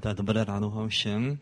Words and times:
Tak 0.00 0.16
dobré 0.16 0.44
ráno 0.44 0.70
vám 0.70 0.88
všem. 0.88 1.38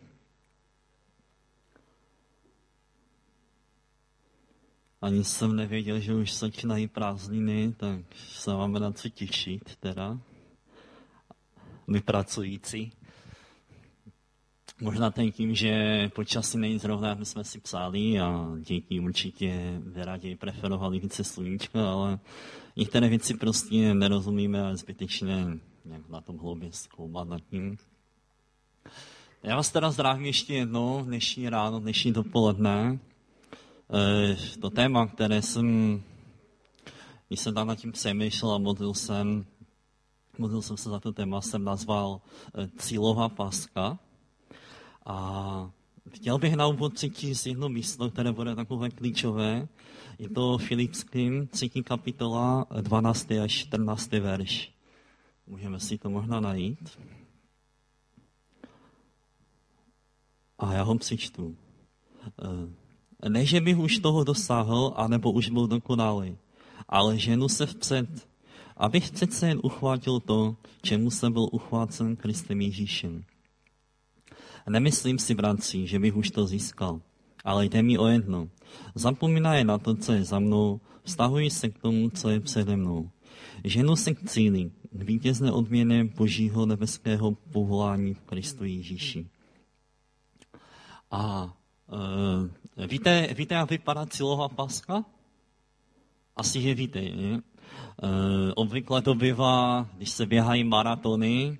Ani 5.01 5.25
jsem 5.25 5.57
nevěděl, 5.57 6.01
že 6.01 6.15
už 6.15 6.39
začínají 6.39 6.89
prázdniny, 6.89 7.75
tak 7.77 8.01
se 8.17 8.51
máme 8.51 8.81
na 8.81 8.93
co 8.93 9.09
těšit 9.09 9.77
teda. 9.77 10.19
My 11.87 12.01
pracující. 12.01 12.93
Možná 14.81 15.11
ten 15.11 15.33
tím, 15.33 15.55
že 15.55 16.09
počasí 16.15 16.59
není 16.59 16.79
zrovna, 16.79 17.09
jak 17.09 17.27
jsme 17.27 17.45
si 17.45 17.61
psali 17.61 18.21
a 18.21 18.47
děti 18.61 19.01
určitě 19.01 19.81
raději 19.95 20.37
preferovali 20.37 20.99
více 20.99 21.25
sluníčka, 21.25 21.93
ale 21.93 22.19
některé 22.77 23.09
věci 23.09 23.35
prostě 23.35 23.95
nerozumíme 23.95 24.63
a 24.63 24.75
nějak 25.85 26.09
na 26.09 26.21
tom 26.21 26.39
hloubě 26.39 26.73
zkoumat 26.73 27.29
nad 27.29 27.41
tím. 27.51 27.77
Já 29.43 29.57
vás 29.57 29.71
teda 29.71 29.91
zdravím 29.91 30.27
ještě 30.27 30.55
jednou, 30.55 31.05
dnešní 31.05 31.49
ráno, 31.49 31.81
dnešní 31.81 32.13
dopoledne. 32.13 32.99
E, 33.93 34.59
to 34.61 34.71
téma, 34.71 35.07
které 35.07 35.43
jsem, 35.43 36.03
když 37.29 37.41
jsem 37.41 37.55
tam 37.55 37.67
nad 37.67 37.79
tím 37.79 37.93
přemýšlel 37.93 38.53
a 38.53 38.59
modlil 38.59 38.95
jsem, 38.95 39.47
modlil 40.39 40.63
jsem 40.63 40.77
se 40.77 40.91
za 40.91 41.01
to 41.01 41.13
téma, 41.13 41.41
jsem 41.41 41.65
nazval 41.65 42.21
e, 42.55 42.69
Cílová 42.79 43.29
páska. 43.29 43.99
A 45.07 45.71
chtěl 46.11 46.39
bych 46.39 46.57
na 46.57 46.67
úvod 46.67 46.95
přečíst 46.95 47.47
jedno 47.47 47.69
místo, 47.69 48.11
které 48.11 48.33
bude 48.33 48.55
takové 48.55 48.91
klíčové. 48.91 49.69
Je 50.19 50.29
to 50.29 50.59
Filipským, 50.59 51.47
3. 51.47 51.69
kapitola, 51.69 52.67
12. 52.81 53.31
až 53.31 53.53
14. 53.53 54.13
verš. 54.13 54.73
Můžeme 55.47 55.81
si 55.81 55.99
to 55.99 56.11
možná 56.11 56.41
najít. 56.41 56.99
A 60.61 60.75
já 60.75 60.83
ho 60.83 60.99
přečtu. 60.99 61.57
Eh, 63.23 63.29
ne, 63.29 63.45
že 63.45 63.61
bych 63.61 63.79
už 63.79 63.99
toho 63.99 64.25
dosáhl, 64.25 64.93
anebo 64.97 65.33
už 65.33 65.51
byl 65.51 65.67
dokonalý, 65.67 66.37
ale 66.89 67.19
ženu 67.19 67.49
se 67.49 67.67
vpřed, 67.67 68.29
abych 68.77 69.11
přece 69.11 69.49
jen 69.49 69.61
uchvátil 69.63 70.21
to, 70.21 70.57
čemu 70.83 71.11
jsem 71.11 71.33
byl 71.33 71.49
uchvácen 71.53 72.17
Kristem 72.17 72.61
Ježíšem. 72.61 73.25
Nemyslím 74.69 75.19
si, 75.19 75.35
bratři, 75.35 75.87
že 75.87 75.99
bych 75.99 76.17
už 76.17 76.31
to 76.31 76.47
získal, 76.47 77.01
ale 77.45 77.67
jde 77.67 77.83
mi 77.83 77.99
o 77.99 78.07
jedno. 78.07 78.49
Zapomínaje 78.95 79.65
na 79.65 79.79
to, 79.79 79.95
co 79.95 80.13
je 80.13 80.25
za 80.25 80.39
mnou, 80.39 80.81
vztahuji 81.03 81.51
se 81.51 81.69
k 81.69 81.79
tomu, 81.79 82.11
co 82.11 82.29
je 82.29 82.41
přede 82.41 82.77
mnou. 82.77 83.11
Ženu 83.65 83.97
se 83.97 84.15
k 84.15 84.29
cíli, 84.29 84.71
k 84.93 85.03
vítězné 85.03 85.53
odměně 85.53 86.05
Božího 86.05 86.67
nebeského 86.67 87.33
povolání 87.33 88.15
v 88.15 88.21
Kristu 88.21 88.65
Ježíši. 88.65 89.27
A 91.11 91.55
e, 92.79 92.87
víte, 92.87 93.35
víte, 93.35 93.55
jak 93.55 93.71
vypadá 93.71 94.07
cílová 94.07 94.49
paska? 94.49 95.05
Asi, 96.37 96.63
že 96.63 96.75
víte. 96.75 97.01
Ne? 97.01 97.33
E, 97.33 97.43
obvykle 98.55 99.03
to 99.03 99.15
bývá, 99.15 99.89
když 99.97 100.11
se 100.11 100.27
běhají 100.27 100.65
maratony, 100.65 101.59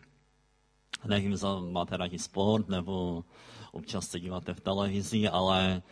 nevím, 1.05 1.37
za 1.37 1.61
máte 1.61 1.97
rádi 1.97 2.19
sport, 2.19 2.69
nebo 2.69 3.25
občas 3.73 4.09
se 4.09 4.21
díváte 4.21 4.55
v 4.55 4.61
televizi, 4.61 5.29
ale 5.29 5.73
e, 5.73 5.83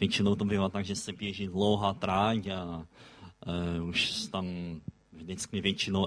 většinou 0.00 0.34
to 0.34 0.44
bývá 0.44 0.68
tak, 0.68 0.84
že 0.84 0.96
se 0.96 1.12
běží 1.12 1.46
dlouhá 1.46 1.94
tráť 1.94 2.46
a 2.46 2.86
e, 3.46 3.80
už 3.80 4.26
tam 4.26 4.46
vždycky 5.12 5.60
většinou 5.60 6.06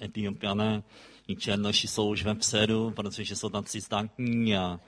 Etiopiané 0.00 0.82
i 1.28 1.36
černoši 1.36 1.88
jsou 1.88 2.10
už 2.10 2.24
vepředu, 2.24 2.90
protože 2.90 3.36
jsou 3.36 3.48
tam 3.48 3.64
cizantní 3.64 4.56
a 4.56 4.80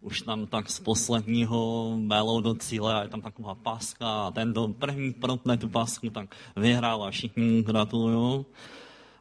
už 0.00 0.22
tam 0.22 0.46
tak 0.46 0.70
z 0.70 0.80
posledního 0.80 1.92
melou 1.96 2.40
do 2.40 2.54
cíle 2.54 2.94
a 2.94 3.02
je 3.02 3.08
tam 3.08 3.20
taková 3.20 3.54
paska 3.54 4.26
a 4.26 4.30
ten, 4.30 4.52
do 4.52 4.68
první 4.68 5.12
protne 5.12 5.56
tu 5.56 5.68
pasku, 5.68 6.10
tak 6.10 6.34
vyhrál 6.56 7.04
a 7.04 7.10
všichni 7.10 7.62
gratulují. 7.62 8.44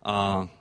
A 0.04 0.44
Eh, 0.44 0.59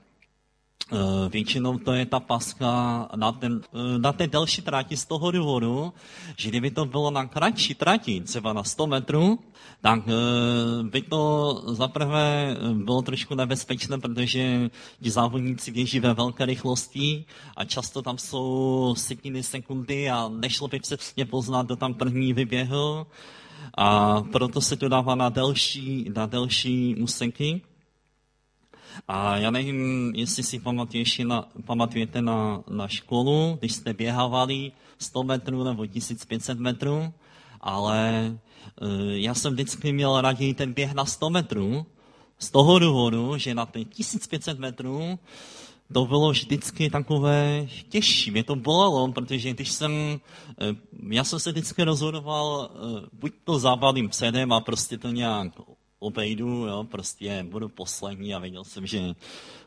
většinou 1.29 1.79
to 1.79 1.93
je 1.93 2.07
ta 2.07 2.21
paska 2.21 3.09
na, 3.17 3.33
ten, 3.33 3.61
eh, 3.75 3.99
na 3.99 4.13
té 4.13 4.27
delší 4.27 4.63
trati 4.63 4.97
z 4.97 5.05
toho 5.07 5.31
důvodu, 5.31 5.93
že 6.37 6.49
kdyby 6.49 6.71
to 6.71 6.85
bylo 6.85 7.11
na 7.11 7.27
kratší 7.27 7.75
trati, 7.75 8.21
třeba 8.21 8.53
na 8.53 8.65
100 8.65 8.87
metrů, 8.87 9.39
tak 9.81 10.01
eh, 10.09 10.83
by 10.83 11.03
to 11.03 11.63
zaprvé 11.67 12.57
bylo 12.73 13.03
trošku 13.03 13.35
nebezpečné, 13.35 13.99
protože 13.99 14.71
ti 15.03 15.11
závodníci 15.11 15.71
běží 15.73 16.01
ve 16.01 16.15
velké 16.15 16.47
rychlosti 16.47 17.25
a 17.57 17.65
často 17.65 18.03
tam 18.03 18.19
jsou 18.19 18.95
setiny 18.99 19.43
sekundy 19.43 20.11
a 20.11 20.29
nešlo 20.29 20.69
by 20.69 20.81
přesně 20.81 21.25
poznat, 21.25 21.67
kdo 21.67 21.77
tam 21.77 21.95
první 21.95 22.33
vyběhl. 22.33 23.07
A 23.75 24.21
proto 24.21 24.61
se 24.61 24.77
to 24.77 24.89
dává 24.89 25.15
na 25.15 25.29
delší, 25.29 26.11
na 26.15 26.27
delší 26.27 26.97
úseky. 26.97 27.61
A 29.09 29.37
já 29.37 29.51
nevím, 29.51 30.13
jestli 30.15 30.43
si 30.43 30.61
na, 31.25 31.49
pamatujete 31.65 32.23
na, 32.23 32.63
na 32.71 32.89
školu, 32.89 33.57
když 33.61 33.73
jste 33.73 33.95
běhávali 33.95 34.73
100 34.99 35.23
metrů 35.23 35.65
nebo 35.65 35.87
1500 35.87 36.59
metrů, 36.59 37.13
ale 37.61 38.33
uh, 38.81 38.89
já 39.11 39.35
jsem 39.35 39.53
vždycky 39.53 39.93
měl 39.93 40.21
raději 40.21 40.55
ten 40.55 40.73
běh 40.73 40.95
na 40.95 41.05
100 41.05 41.31
metrů, 41.31 41.87
z 42.39 42.51
toho 42.51 42.79
důvodu, 42.79 43.39
že 43.39 43.55
na 43.55 43.67
ten 43.67 43.85
1500 43.85 44.59
metrů 44.59 45.19
to 45.93 46.07
bylo 46.07 46.31
vždycky 46.31 46.91
takové 46.91 47.67
těžší. 47.89 48.31
Mě 48.31 48.45
to 48.45 48.57
bolelo, 48.57 49.13
protože 49.13 49.51
když 49.51 49.71
jsem, 49.71 50.21
eh, 50.61 50.77
já 51.11 51.25
jsem 51.25 51.41
se 51.41 51.53
vždycky 51.53 51.83
rozhodoval, 51.83 52.71
eh, 52.71 53.07
buď 53.13 53.33
to 53.45 53.59
zábalím 53.59 54.09
předem 54.09 54.53
a 54.53 54.61
prostě 54.61 54.99
to 54.99 55.09
nějak 55.09 55.53
obejdu, 55.99 56.49
jo, 56.49 56.85
prostě 56.85 57.47
budu 57.51 57.69
poslední 57.69 58.35
a 58.35 58.39
věděl 58.39 58.65
jsem, 58.65 58.87
že 58.87 59.15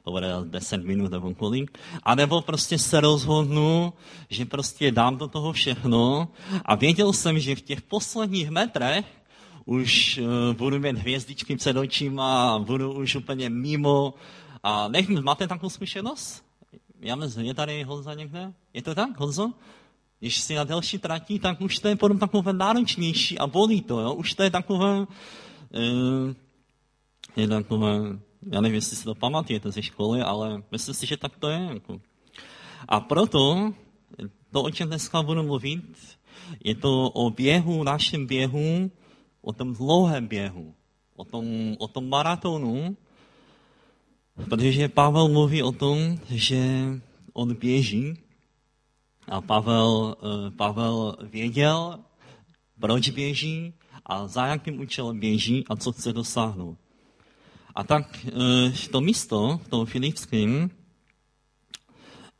to 0.03 0.11
bude 0.11 0.27
10 0.43 0.83
minut 0.83 1.11
nebo 1.11 1.33
kolik. 1.33 1.77
A 2.03 2.15
nebo 2.15 2.41
prostě 2.41 2.77
se 2.77 2.99
rozhodnu, 2.99 3.93
že 4.29 4.45
prostě 4.45 4.91
dám 4.91 5.17
do 5.17 5.27
toho 5.27 5.53
všechno 5.53 6.27
a 6.65 6.75
věděl 6.75 7.13
jsem, 7.13 7.39
že 7.39 7.55
v 7.55 7.61
těch 7.61 7.81
posledních 7.81 8.49
metrech 8.49 9.05
už 9.65 10.17
uh, 10.17 10.55
budu 10.55 10.79
mít 10.79 10.97
hvězdičky 10.97 11.55
před 11.55 11.77
očima 11.77 12.55
a 12.55 12.59
budu 12.59 12.93
už 12.93 13.15
úplně 13.15 13.49
mimo. 13.49 14.13
A 14.63 14.87
nevím, 14.87 15.23
máte 15.23 15.47
takovou 15.47 15.69
zkušenost? 15.69 16.43
Já 17.01 17.15
myslím, 17.15 17.45
je 17.45 17.53
tady 17.53 17.83
Honza 17.83 18.13
někde? 18.13 18.53
Je 18.73 18.81
to 18.81 18.95
tak, 18.95 19.19
Honzo? 19.19 19.51
Když 20.19 20.41
si 20.41 20.55
na 20.55 20.63
delší 20.63 20.97
trati, 20.97 21.39
tak 21.39 21.61
už 21.61 21.79
to 21.79 21.87
je 21.87 21.95
potom 21.95 22.19
takové 22.19 22.53
náročnější 22.53 23.39
a 23.39 23.47
bolí 23.47 23.81
to, 23.81 23.99
jo? 23.99 24.13
Už 24.13 24.33
to 24.33 24.43
je 24.43 24.49
takové, 24.49 25.05
Eh, 25.73 26.35
je 27.35 27.47
takové, 27.47 28.19
já 28.51 28.61
nevím, 28.61 28.75
jestli 28.75 28.95
si 28.95 29.03
to 29.03 29.15
pamatujete 29.15 29.71
ze 29.71 29.81
školy, 29.81 30.21
ale 30.21 30.63
myslím 30.71 30.95
si, 30.95 31.05
že 31.05 31.17
tak 31.17 31.37
to 31.37 31.49
je. 31.49 31.69
Jako. 31.73 32.01
A 32.87 32.99
proto 32.99 33.73
to, 34.51 34.63
o 34.63 34.69
čem 34.69 34.87
dneska 34.87 35.21
budu 35.21 35.43
mluvit, 35.43 35.83
je 36.63 36.75
to 36.75 37.09
o 37.09 37.29
běhu, 37.29 37.83
našem 37.83 38.27
běhu, 38.27 38.91
o 39.41 39.53
tom 39.53 39.73
dlouhém 39.73 40.27
běhu, 40.27 40.75
o 41.15 41.23
tom, 41.23 41.45
o 41.79 41.87
tom 41.87 42.09
maratonu, 42.09 42.97
protože 44.49 44.89
Pavel 44.89 45.27
mluví 45.27 45.63
o 45.63 45.71
tom, 45.71 46.19
že 46.29 46.85
on 47.33 47.55
běží 47.55 48.13
a 49.27 49.41
Pavel, 49.41 50.15
eh, 50.19 50.51
Pavel 50.51 51.15
věděl, 51.21 51.99
proč 52.79 53.09
běží, 53.09 53.73
a 54.05 54.27
za 54.27 54.45
jakým 54.45 54.79
účelem 54.79 55.19
běží 55.19 55.65
a 55.69 55.75
co 55.75 55.91
chce 55.91 56.13
dosáhnout. 56.13 56.77
A 57.75 57.83
tak 57.83 58.25
e, 58.25 58.87
to 58.91 59.01
místo 59.01 59.59
v 59.63 59.67
tom 59.67 59.85
Filipském, 59.85 60.69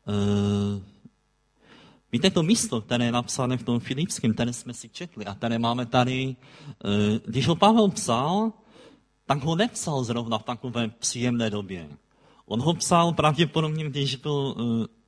e, 0.08 0.14
víte 2.12 2.30
to 2.30 2.42
místo, 2.42 2.80
které 2.80 3.04
je 3.04 3.12
napsané 3.12 3.56
v 3.56 3.62
tom 3.62 3.80
Filipském, 3.80 4.34
které 4.34 4.52
jsme 4.52 4.74
si 4.74 4.88
četli 4.88 5.24
a 5.26 5.34
které 5.34 5.58
máme 5.58 5.86
tady, 5.86 6.36
e, 6.36 6.36
když 7.26 7.46
ho 7.48 7.56
Pavel 7.56 7.88
psal, 7.88 8.52
tak 9.26 9.44
ho 9.44 9.56
nepsal 9.56 10.04
zrovna 10.04 10.38
v 10.38 10.42
takové 10.42 10.88
příjemné 10.88 11.50
době. 11.50 11.88
On 12.46 12.60
ho 12.60 12.74
psal 12.74 13.12
pravděpodobně, 13.12 13.84
když 13.84 14.16
byl 14.16 14.56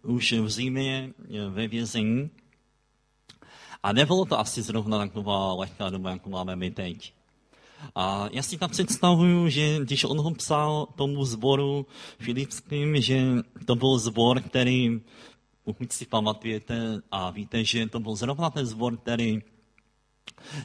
už 0.02 0.32
v 0.32 0.50
zimě 0.50 1.12
ve 1.50 1.68
vězení, 1.68 2.30
a 3.84 3.92
nebylo 3.92 4.24
to 4.24 4.40
asi 4.40 4.62
zrovna 4.62 4.98
taková 4.98 5.54
lehká 5.54 5.90
doba, 5.90 6.10
jako 6.10 6.30
máme 6.30 6.56
my 6.56 6.70
teď. 6.70 7.12
A 7.94 8.28
já 8.32 8.42
si 8.42 8.58
tam 8.58 8.70
představuju, 8.70 9.48
že 9.48 9.78
když 9.78 10.04
on 10.04 10.20
ho 10.20 10.30
psal 10.30 10.88
tomu 10.96 11.24
zboru 11.24 11.86
filipským, 12.18 13.00
že 13.00 13.26
to 13.66 13.74
byl 13.74 13.98
zbor, 13.98 14.40
který, 14.40 15.00
pokud 15.64 15.92
si 15.92 16.06
pamatujete 16.06 17.02
a 17.10 17.30
víte, 17.30 17.64
že 17.64 17.86
to 17.86 18.00
byl 18.00 18.16
zrovna 18.16 18.50
ten 18.50 18.66
zbor, 18.66 18.96
který, 18.96 19.42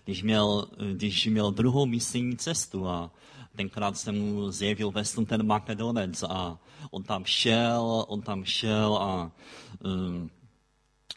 když 0.05 0.23
měl, 0.23 0.67
když 0.93 1.25
měl 1.25 1.51
druhou 1.51 1.85
misijní 1.85 2.37
cestu 2.37 2.87
a 2.87 3.11
tenkrát 3.55 3.97
se 3.97 4.11
mu 4.11 4.51
zjevil 4.51 4.91
ve 4.91 5.03
ten 5.25 5.47
Makedonec 5.47 6.23
a 6.23 6.59
on 6.91 7.03
tam 7.03 7.25
šel, 7.25 8.05
on 8.07 8.21
tam 8.21 8.45
šel 8.45 8.97
a 9.01 9.31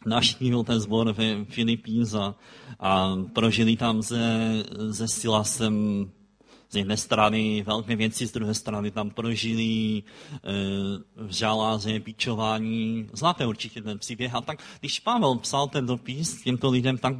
naštívil 0.06 0.64
ten 0.64 0.80
zbor 0.80 1.12
ve 1.12 1.44
Filipíns 1.44 2.14
a, 2.14 2.34
a 2.80 3.16
prožili 3.32 3.76
tam 3.76 4.02
se, 4.02 4.52
se 4.92 5.08
Silasem 5.08 6.06
z 6.72 6.76
jedné 6.76 6.96
strany 6.96 7.62
velké 7.66 7.96
věci, 7.96 8.26
z 8.26 8.32
druhé 8.32 8.54
strany 8.54 8.90
tam 8.90 9.10
prožili 9.10 9.98
e, 9.98 10.02
v 11.16 11.30
žaláře, 11.30 12.00
pičování. 12.00 13.08
Znáte 13.12 13.46
určitě 13.46 13.82
ten 13.82 13.98
příběh. 13.98 14.34
A 14.34 14.40
tak, 14.40 14.58
když 14.80 15.00
Pavel 15.00 15.34
psal 15.34 15.68
ten 15.68 15.86
dopis 15.86 16.42
těmto 16.42 16.70
lidem, 16.70 16.98
tak 16.98 17.14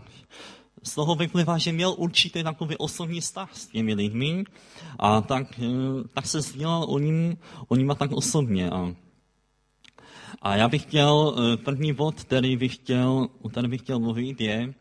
z 0.83 0.95
toho 0.95 1.15
vyplývá, 1.15 1.59
že 1.59 1.73
měl 1.73 1.95
určitý 1.99 2.43
takový 2.43 2.77
osobní 2.77 3.21
vztah 3.21 3.57
s 3.57 3.67
těmi 3.67 3.95
lidmi 3.95 4.45
a 4.99 5.21
tak, 5.21 5.59
e, 5.59 5.69
tak 6.15 6.27
se 6.27 6.41
sdílel 6.41 6.85
o 6.89 6.99
ním, 6.99 7.37
o 7.69 7.77
nima 7.77 7.95
tak 7.95 8.13
osobně. 8.13 8.71
A, 8.71 8.95
a 10.43 10.57
já 10.57 10.69
bych 10.69 10.83
chtěl, 10.83 11.37
e, 11.39 11.57
první 11.57 11.93
bod, 11.93 12.21
který 12.21 12.57
bych 12.57 12.75
chtěl, 12.75 13.29
o 13.43 13.49
který 13.49 13.69
bych 13.69 13.81
chtěl 13.81 13.99
mluvit, 13.99 14.41
je, 14.41 14.75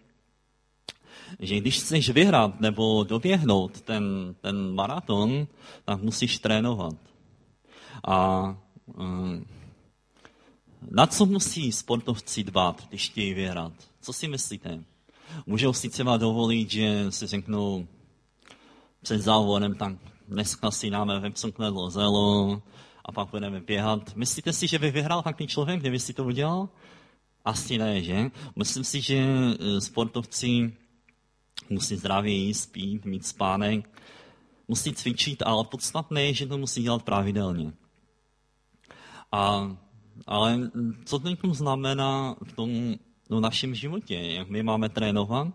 že 1.39 1.57
když 1.57 1.79
chceš 1.79 2.09
vyhrát 2.09 2.59
nebo 2.59 3.03
doběhnout 3.03 3.81
ten, 3.81 4.35
ten 4.41 4.75
maraton, 4.75 5.47
tak 5.85 6.01
musíš 6.01 6.39
trénovat. 6.39 6.95
A 8.07 8.57
um, 8.85 9.45
na 10.91 11.07
co 11.07 11.25
musí 11.25 11.71
sportovci 11.71 12.43
dbát, 12.43 12.87
když 12.89 13.09
chtějí 13.09 13.33
vyhrát? 13.33 13.73
Co 14.01 14.13
si 14.13 14.27
myslíte? 14.27 14.83
Můžou 15.45 15.73
si 15.73 15.89
třeba 15.89 16.17
dovolit, 16.17 16.71
že 16.71 17.11
si 17.11 17.27
řeknou 17.27 17.87
před 19.01 19.21
závodem, 19.21 19.75
tak 19.75 19.93
dneska 20.27 20.71
si 20.71 20.89
dáme 20.89 21.19
vepsokledlo 21.19 21.89
zelo 21.89 22.61
a 23.11 23.13
pak 23.13 23.29
budeme 23.29 23.59
běhat. 23.59 24.15
Myslíte 24.15 24.53
si, 24.53 24.67
že 24.67 24.79
by 24.79 24.91
vyhrál 24.91 25.21
takový 25.21 25.47
člověk, 25.47 25.79
kdyby 25.79 25.99
si 25.99 26.13
to 26.13 26.23
udělal? 26.23 26.69
Asi 27.45 27.77
ne, 27.77 28.01
že? 28.03 28.31
Myslím 28.55 28.83
si, 28.83 29.01
že 29.01 29.17
eh, 29.19 29.81
sportovci 29.81 30.73
musí 31.69 31.95
zdravě 31.95 32.33
jíst, 32.33 32.61
spít, 32.61 33.05
mít 33.05 33.25
spánek, 33.25 33.89
musí 34.67 34.93
cvičit, 34.93 35.41
ale 35.41 35.63
podstatné 35.63 36.23
je, 36.23 36.33
že 36.33 36.47
to 36.47 36.57
musí 36.57 36.83
dělat 36.83 37.03
pravidelně. 37.03 37.73
A, 39.31 39.75
ale 40.27 40.71
co 41.05 41.19
to 41.19 41.53
znamená 41.53 42.35
v 42.43 42.53
tom 42.53 42.95
no, 43.29 43.39
našem 43.39 43.75
životě, 43.75 44.15
jak 44.15 44.49
my 44.49 44.63
máme 44.63 44.89
trénovat? 44.89 45.47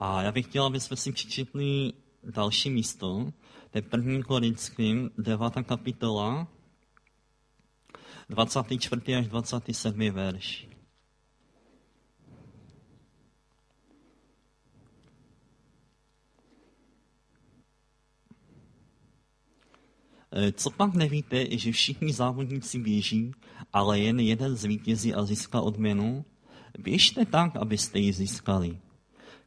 A 0.00 0.22
já 0.22 0.32
bych 0.32 0.46
chtěl, 0.46 0.64
aby 0.64 0.80
jsme 0.80 0.96
si 0.96 1.12
přečetli 1.12 1.92
další 2.24 2.70
místo, 2.70 3.32
to 3.70 3.78
je 3.78 3.82
první 3.82 4.22
Korinským, 4.22 5.10
9. 5.18 5.52
kapitola, 5.66 6.46
24. 8.28 9.16
až 9.16 9.28
27. 9.28 10.10
verš. 10.10 10.68
Eh, 20.36 20.52
co 20.52 20.70
pak 20.70 20.94
nevíte, 20.94 21.58
že 21.58 21.72
všichni 21.72 22.12
závodníci 22.12 22.78
běží, 22.78 23.32
ale 23.72 24.00
jen 24.00 24.20
jeden 24.20 24.56
zvítězí 24.56 25.14
a 25.14 25.24
získá 25.24 25.60
odměnu? 25.60 26.24
Běžte 26.78 27.24
tak, 27.24 27.56
abyste 27.56 27.98
ji 27.98 28.12
získali. 28.12 28.78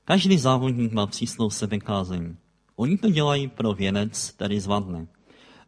Každý 0.05 0.37
závodník 0.37 0.91
má 0.91 1.07
přísnou 1.07 1.49
sebekázeň. 1.49 2.35
Oni 2.75 2.97
to 2.97 3.09
dělají 3.09 3.47
pro 3.47 3.73
věnec, 3.73 4.31
který 4.31 4.59
zvadne. 4.59 5.07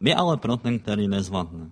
My 0.00 0.14
ale 0.14 0.36
pro 0.36 0.56
ten, 0.56 0.78
který 0.78 1.08
nezvadne. 1.08 1.70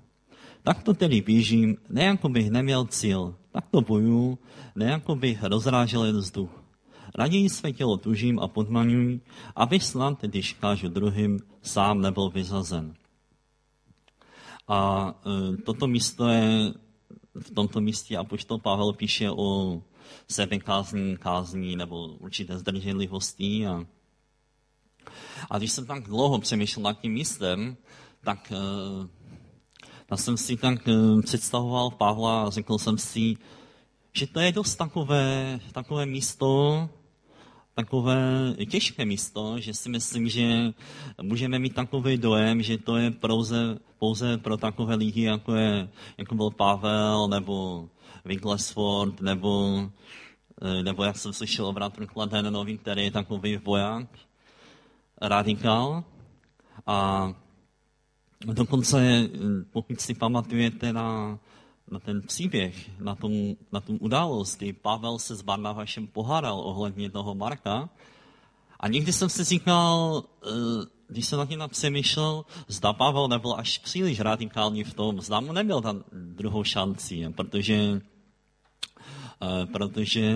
Tak 0.62 0.82
to 0.82 0.94
tedy 0.94 1.20
běžím, 1.20 1.76
ne 1.88 2.04
jako 2.04 2.28
bych 2.28 2.50
neměl 2.50 2.84
cíl, 2.84 3.34
tak 3.52 3.64
to 3.70 3.80
bojuju, 3.80 4.38
ne 4.74 4.84
jako 4.84 5.16
bych 5.16 5.42
rozrážel 5.42 6.04
jen 6.04 6.16
vzduch. 6.16 6.64
Raději 7.14 7.50
své 7.50 7.72
tělo 7.72 7.96
tužím 7.96 8.38
a 8.38 8.48
podmaňuji, 8.48 9.20
aby 9.56 9.80
snad, 9.80 10.22
když 10.22 10.52
kážu 10.52 10.88
druhým, 10.88 11.40
sám 11.62 12.00
nebyl 12.00 12.30
vyzazen. 12.30 12.94
A 14.68 15.14
e, 15.26 15.56
toto 15.56 15.86
místo 15.86 16.28
je, 16.28 16.74
v 17.34 17.50
tomto 17.50 17.80
místě 17.80 18.16
apoštol 18.16 18.58
Pavel 18.58 18.92
píše 18.92 19.30
o 19.30 19.82
sebekázní, 20.28 21.16
kázní 21.16 21.76
nebo 21.76 22.06
určité 22.06 22.58
zdrženlivosti. 22.58 23.66
A, 23.66 23.84
a 25.50 25.58
když 25.58 25.72
jsem 25.72 25.86
tak 25.86 26.04
dlouho 26.04 26.38
přemýšlel 26.38 26.82
nad 26.82 27.00
tím 27.00 27.12
místem, 27.12 27.76
tak, 28.20 28.52
e, 28.52 28.56
tak 30.08 30.18
jsem 30.18 30.36
si 30.36 30.56
tak 30.56 30.88
e, 30.88 30.92
představoval 31.22 31.90
Pavla 31.90 32.42
a 32.42 32.50
řekl 32.50 32.78
jsem 32.78 32.98
si, 32.98 33.36
že 34.12 34.26
to 34.26 34.40
je 34.40 34.52
dost 34.52 34.76
takové, 34.76 35.60
takové 35.72 36.06
místo, 36.06 36.88
takové 37.74 38.54
těžké 38.70 39.04
místo, 39.04 39.60
že 39.60 39.74
si 39.74 39.88
myslím, 39.88 40.28
že 40.28 40.72
můžeme 41.22 41.58
mít 41.58 41.74
takový 41.74 42.16
dojem, 42.16 42.62
že 42.62 42.78
to 42.78 42.96
je 42.96 43.10
pouze, 43.10 43.78
pouze 43.98 44.38
pro 44.38 44.56
takové 44.56 44.94
lidi, 44.94 45.22
jako, 45.22 45.54
je, 45.54 45.88
jako 46.18 46.34
byl 46.34 46.50
Pavel, 46.50 47.28
nebo 47.28 47.88
Wigglesford, 48.24 49.20
nebo, 49.20 49.82
eh, 50.62 50.82
nebo 50.82 51.04
jak 51.04 51.16
jsem 51.16 51.32
slyšel 51.32 51.66
o 51.66 51.72
bratru 51.72 52.06
Kladenovi, 52.06 52.78
který 52.78 53.04
je 53.04 53.10
takový 53.10 53.56
voják, 53.56 54.08
radikál. 55.20 56.04
A 56.86 57.32
dokonce, 58.44 59.28
pokud 59.72 60.00
si 60.00 60.14
pamatujete 60.14 60.92
na 60.92 61.38
na 61.90 61.98
ten 61.98 62.22
příběh, 62.22 62.90
na, 63.00 63.14
tom, 63.14 63.32
na 63.72 63.80
tom 63.80 63.98
událost, 64.00 64.56
kdy 64.56 64.72
Pavel 64.72 65.18
se 65.18 65.36
s 65.36 65.42
Barnavašem 65.42 66.06
pohádal 66.06 66.60
ohledně 66.60 67.10
toho 67.10 67.34
Marka. 67.34 67.88
A 68.80 68.88
někdy 68.88 69.12
jsem 69.12 69.28
si 69.28 69.44
říkal, 69.44 70.24
eh, 70.46 70.48
když 71.08 71.26
jsem 71.26 71.38
na 71.38 71.46
tím 71.46 71.62
přemýšlel, 71.68 72.44
zda 72.68 72.92
Pavel 72.92 73.28
nebyl 73.28 73.54
až 73.58 73.78
příliš 73.78 74.20
radikální 74.20 74.84
v 74.84 74.94
tom, 74.94 75.20
zda 75.20 75.40
mu 75.40 75.52
neměl 75.52 75.80
tam 75.80 76.04
druhou 76.12 76.64
šanci, 76.64 77.32
protože, 77.36 78.00
eh, 79.42 79.66
protože 79.66 80.34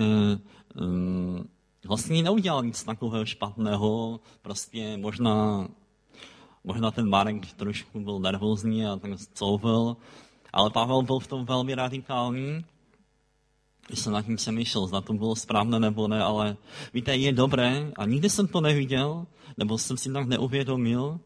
vlastně 1.85 2.23
neudělal 2.23 2.63
nic 2.63 2.83
takového 2.83 3.25
špatného, 3.25 4.19
prostě 4.41 4.97
možná, 4.97 5.67
možná 6.63 6.91
ten 6.91 7.09
Marek 7.09 7.53
trošku 7.53 7.99
byl 7.99 8.19
nervózní 8.19 8.85
a 8.85 8.95
tak 8.95 9.11
couvil, 9.33 9.97
ale 10.53 10.69
Pavel 10.69 11.01
byl 11.01 11.19
v 11.19 11.27
tom 11.27 11.45
velmi 11.45 11.75
radikální. 11.75 12.65
Když 13.87 13.99
jsem 13.99 14.13
nad 14.13 14.25
tím 14.25 14.35
přemýšlel, 14.35 14.87
zda 14.87 15.01
to 15.01 15.13
bylo 15.13 15.35
správné 15.35 15.79
nebo 15.79 16.07
ne, 16.07 16.23
ale 16.23 16.57
víte, 16.93 17.15
je 17.15 17.33
dobré, 17.33 17.91
a 17.95 18.05
nikdy 18.05 18.29
jsem 18.29 18.47
to 18.47 18.61
neviděl, 18.61 19.25
nebo 19.57 19.77
jsem 19.77 19.97
si 19.97 20.13
tak 20.13 20.27
neuvědomil, 20.27 21.19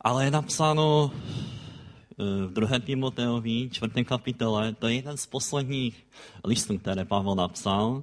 ale 0.00 0.24
je 0.24 0.30
napsáno 0.30 1.10
eh, 1.12 2.46
v 2.46 2.52
2. 2.52 2.78
Timoteovi, 2.78 3.70
4. 3.72 4.04
kapitole, 4.04 4.74
to 4.74 4.88
je 4.88 4.94
jeden 4.94 5.16
z 5.16 5.26
posledních 5.26 6.06
listů, 6.44 6.78
které 6.78 7.04
Pavel 7.04 7.34
napsal, 7.34 8.02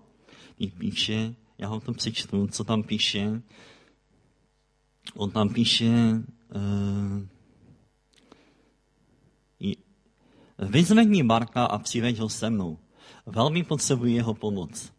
píše, 0.78 1.36
já 1.58 1.68
ho 1.68 1.80
to 1.80 1.94
přečtu, 1.94 2.48
co 2.48 2.64
tam 2.64 2.84
píše. 2.84 3.42
On 5.14 5.32
tam 5.32 5.50
píše, 5.50 5.92
uh, 6.56 7.26
Vyzvedni 10.60 11.24
Marka 11.24 11.66
a 11.66 11.78
přiveď 11.78 12.20
ho 12.20 12.30
se 12.30 12.50
mnou. 12.50 12.78
Velmi 13.26 13.64
potřebuji 13.64 14.16
jeho 14.16 14.34
pomoc. 14.34 14.92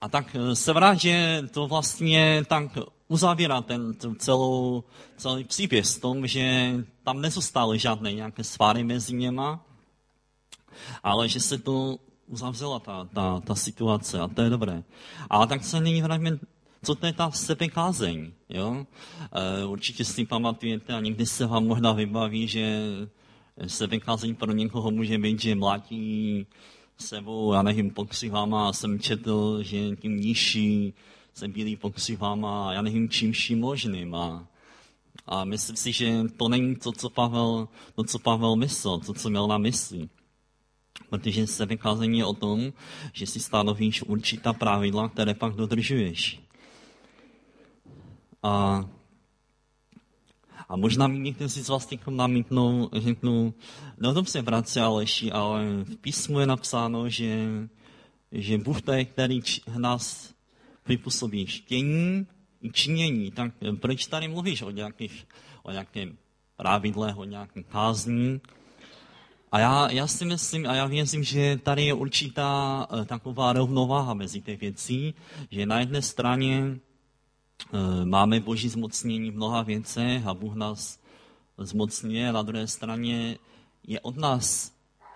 A 0.00 0.08
tak 0.08 0.36
eh, 0.36 0.56
se 0.56 0.72
vrát, 0.72 0.94
že 0.94 1.42
to 1.50 1.66
vlastně 1.66 2.44
tak 2.48 2.78
uzavírá 3.08 3.60
ten, 3.60 3.94
celou, 4.18 4.84
celý 5.16 5.44
příběh 5.44 5.86
s 5.86 5.98
tom, 5.98 6.26
že 6.26 6.74
tam 7.02 7.20
nezůstaly 7.20 7.78
žádné 7.78 8.12
nějaké 8.12 8.44
sváry 8.44 8.84
mezi 8.84 9.14
něma, 9.14 9.60
ale 11.02 11.28
že 11.28 11.40
se 11.40 11.58
to 11.58 11.96
uzavřela 12.26 12.78
ta, 12.78 13.08
ta, 13.14 13.40
ta 13.40 13.54
situace 13.54 14.20
a 14.20 14.28
to 14.28 14.42
je 14.42 14.50
dobré. 14.50 14.82
Ale 15.30 15.46
tak 15.46 15.64
se 15.64 15.80
nyní 15.80 16.02
vrátíme, 16.02 16.38
co 16.86 16.94
to 16.94 17.06
je 17.06 17.12
ta 17.12 17.30
sebekázeň. 17.30 18.32
Jo? 18.48 18.86
E, 19.32 19.64
určitě 19.64 20.04
si 20.04 20.26
pamatujete 20.26 20.94
a 20.94 21.00
někdy 21.00 21.26
se 21.26 21.46
vám 21.46 21.66
možná 21.66 21.92
vybaví, 21.92 22.48
že 22.48 22.82
sebekázeň 23.66 24.34
pro 24.34 24.52
někoho 24.52 24.90
může 24.90 25.18
být, 25.18 25.40
že 25.40 25.54
mlátí 25.54 26.46
sebou, 26.98 27.52
já 27.52 27.62
nevím, 27.62 27.90
pokřivama 27.90 28.72
jsem 28.72 28.98
četl, 28.98 29.62
že 29.62 29.96
tím 29.96 30.16
nižší 30.16 30.94
se 31.34 31.48
bílí 31.48 31.76
pokřivama, 31.76 32.72
já 32.72 32.82
nevím, 32.82 33.08
čím 33.08 33.32
vším 33.32 33.60
možným. 33.60 34.14
A, 34.14 34.48
a 35.26 35.44
myslím 35.44 35.76
si, 35.76 35.92
že 35.92 36.22
to 36.36 36.48
není 36.48 36.76
to, 36.76 36.92
co 36.92 37.10
Pavel, 37.10 37.68
to, 37.94 38.04
co 38.04 38.18
Pavel 38.18 38.56
myslel, 38.56 38.98
to, 38.98 39.14
co 39.14 39.30
měl 39.30 39.46
na 39.46 39.58
mysli. 39.58 40.08
Protože 41.10 41.46
sebekázení 41.46 42.18
je 42.18 42.24
o 42.24 42.32
tom, 42.32 42.72
že 43.12 43.26
si 43.26 43.40
stanovíš 43.40 44.02
určitá 44.02 44.52
pravidla, 44.52 45.08
které 45.08 45.34
pak 45.34 45.54
dodržuješ. 45.54 46.45
A 48.46 48.84
A 50.68 50.76
možná 50.76 51.06
mi 51.06 51.18
někteří 51.18 51.62
z 51.62 51.68
vás 51.68 51.86
teď 51.86 52.00
namítnou, 52.06 52.90
řeknou, 52.92 53.54
no 53.98 54.14
dobře, 54.14 54.42
bratře 54.42 54.80
Aleši, 54.80 55.32
ale 55.32 55.64
v 55.84 55.96
písmu 55.96 56.40
je 56.40 56.46
napsáno, 56.46 57.08
že, 57.08 57.46
že 58.32 58.58
Bůh 58.58 58.82
to 58.82 58.92
je, 58.92 59.04
který 59.04 59.40
nás 59.78 60.34
vypůsobí 60.86 61.46
štění 61.46 62.26
i 62.62 62.70
činění. 62.70 63.30
Tak 63.30 63.52
proč 63.80 64.06
tady 64.06 64.28
mluvíš 64.28 64.62
o 64.62 64.70
nějakých, 64.70 65.26
o 65.62 65.70
nějakém 65.70 66.16
pravidle, 66.56 67.14
o 67.14 67.24
nějakém 67.24 67.62
kázní? 67.62 68.40
A 69.52 69.58
já, 69.58 69.90
já 69.90 70.06
si 70.06 70.24
myslím 70.24 70.66
a 70.66 70.74
já 70.74 70.86
věřím, 70.86 71.24
že 71.24 71.58
tady 71.62 71.84
je 71.84 71.94
určitá 71.94 72.86
uh, 72.90 73.04
taková 73.04 73.52
rovnováha 73.52 74.14
mezi 74.14 74.40
těch 74.40 74.60
věcí, 74.60 75.14
že 75.50 75.66
na 75.66 75.80
jedné 75.80 76.02
straně 76.02 76.78
máme 78.04 78.40
boží 78.40 78.68
zmocnění 78.68 79.30
v 79.30 79.36
mnoha 79.36 79.62
věcech 79.62 80.26
a 80.26 80.34
Bůh 80.34 80.54
nás 80.54 80.98
zmocňuje, 81.58 82.32
na 82.32 82.42
druhé 82.42 82.66
straně 82.66 83.38
je 83.86 84.00
od 84.00 84.16
nás, 84.16 84.72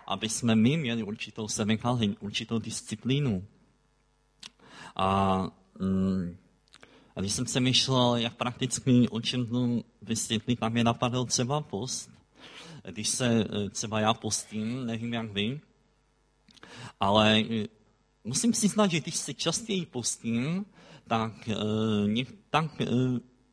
aby 0.07 0.29
jsme 0.29 0.55
my 0.55 0.77
měli 0.77 1.03
určitou 1.03 1.49
sebekázeň, 1.49 2.17
určitou 2.21 2.59
disciplínu. 2.59 3.45
A, 4.97 5.43
um, 5.81 6.37
a 7.17 7.21
když 7.21 7.33
jsem 7.33 7.47
se 7.47 7.61
myšlel, 7.61 8.17
jak 8.17 8.37
prakticky 8.37 9.09
o 9.09 9.21
čem 9.21 9.47
vysvětlit, 10.03 10.59
tak 10.59 10.73
mě 10.73 10.85
napadl 10.85 11.25
třeba 11.25 11.61
post, 11.61 12.11
když 12.91 13.09
se 13.09 13.45
eh, 13.45 13.71
třeba 13.71 14.01
já 14.01 14.15
postím, 14.15 14.87
nevím 14.87 15.13
jak 15.15 15.31
vy, 15.31 15.61
ale 17.01 17.41
eh, 17.41 17.67
musím 18.25 18.53
přiznat, 18.53 18.91
že 18.91 19.01
když 19.01 19.17
se 19.17 19.35
častěji 19.35 19.87
postím, 19.87 20.67
tak, 21.11 21.49
eh, 21.49 22.25
tak, 22.51 22.71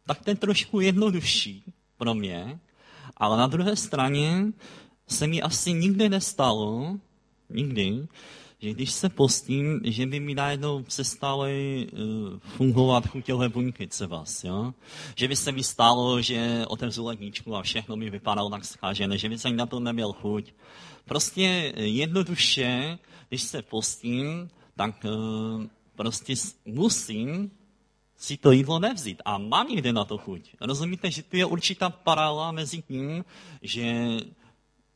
tak 0.06 0.24
to 0.24 0.30
je 0.30 0.36
trošku 0.36 0.80
jednodušší 0.80 1.64
pro 1.98 2.14
mě, 2.14 2.60
ale 3.18 3.38
na 3.38 3.48
druhé 3.48 3.76
straně 3.76 4.54
se 5.08 5.28
mi 5.28 5.42
asi 5.42 5.74
nikdy 5.74 6.10
nestalo, 6.10 6.98
nikdy, 7.50 8.08
že 8.60 8.74
když 8.74 8.92
se 8.92 9.10
postím, 9.10 9.82
že 9.84 10.06
by 10.06 10.20
mi 10.20 10.36
najednou 10.36 10.84
přestaly 10.84 11.88
uh, 11.94 12.40
fungovat 12.40 13.08
chuťové 13.08 13.50
buňky 13.50 13.88
třeba, 13.88 14.24
jo? 14.44 14.74
Že 15.16 15.28
by 15.28 15.36
se 15.36 15.52
mi 15.52 15.64
stalo, 15.64 16.22
že 16.22 16.66
otevřu 16.68 17.06
ledničku 17.06 17.56
a 17.56 17.62
všechno 17.62 17.96
mi 17.96 18.10
vypadalo 18.10 18.50
tak 18.50 18.66
zkážené, 18.66 19.18
že 19.18 19.30
by 19.30 19.38
se 19.38 19.50
na 19.50 19.66
to 19.66 19.80
neměl 19.80 20.14
chuť. 20.14 20.54
Prostě 21.06 21.74
jednoduše, 21.76 23.00
když 23.30 23.42
se 23.42 23.62
postím, 23.62 24.50
tak 24.76 25.06
uh, 25.06 25.66
prostě 25.98 26.34
musím 26.66 27.52
si 28.18 28.38
to 28.38 28.52
jídlo 28.52 28.80
nevzít. 28.80 29.22
A 29.26 29.38
mám 29.38 29.68
někde 29.68 29.94
na 29.94 30.06
to 30.06 30.18
chuť. 30.18 30.56
Rozumíte, 30.62 31.12
že 31.12 31.24
tu 31.24 31.38
je 31.38 31.46
určitá 31.46 31.90
paralela 31.90 32.52
mezi 32.52 32.82
tím, 32.82 33.26
že, 33.62 34.18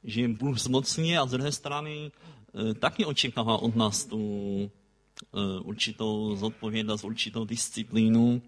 že 0.03 0.27
Bůh 0.27 0.57
zmocní 0.57 1.17
a 1.17 1.25
z 1.25 1.31
druhé 1.31 1.51
strany 1.51 2.11
Eh, 2.51 2.73
taky 2.73 3.05
očekává 3.05 3.57
od 3.57 3.75
nás 3.75 4.05
tu 4.05 4.19
eh, 4.67 5.59
určitou 5.63 6.35
zodpovědnost, 6.35 7.03
určitou 7.03 7.45
disciplínu. 7.45 8.41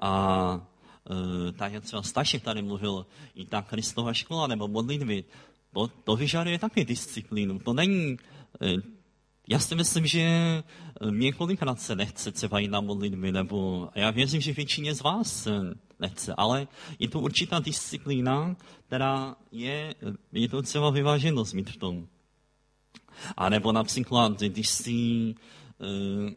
A 0.00 0.66
eh, 1.10 1.52
tak 1.52 1.72
jak 1.72 1.84
třeba 1.84 2.02
Stašek 2.02 2.42
tady 2.42 2.62
mluvil, 2.62 3.06
i 3.34 3.46
ta 3.46 3.62
Kristova 3.62 4.12
škola 4.12 4.46
nebo 4.46 4.68
modlitby, 4.68 5.24
to, 5.72 5.88
to 5.88 6.16
vyžaduje 6.16 6.58
taky 6.58 6.84
disciplínu. 6.84 7.58
To 7.58 7.72
není, 7.72 8.16
já 9.48 9.58
si 9.58 9.74
myslím, 9.74 10.06
že 10.06 10.28
několikrát 11.10 11.80
se 11.80 11.96
nechce 11.96 12.32
třeba 12.32 12.58
jít 12.58 12.68
na 12.68 12.80
modlitby, 12.80 13.32
nebo 13.32 13.88
já 13.94 14.10
věřím, 14.10 14.40
že 14.40 14.52
většině 14.52 14.94
z 14.94 15.00
vás 15.00 15.48
nechce, 16.00 16.34
ale 16.36 16.68
je 16.98 17.08
to 17.08 17.20
určitá 17.20 17.58
disciplína, 17.58 18.56
která 18.86 19.36
je, 19.52 19.94
je 20.32 20.48
to 20.48 20.62
třeba 20.62 20.90
vyváženost 20.90 21.52
mít 21.52 21.70
v 21.70 21.76
tom. 21.76 22.08
A 23.36 23.48
nebo 23.48 23.72
například, 23.72 24.40
když 24.40 24.68
si, 24.68 25.34
eh, 25.80 26.34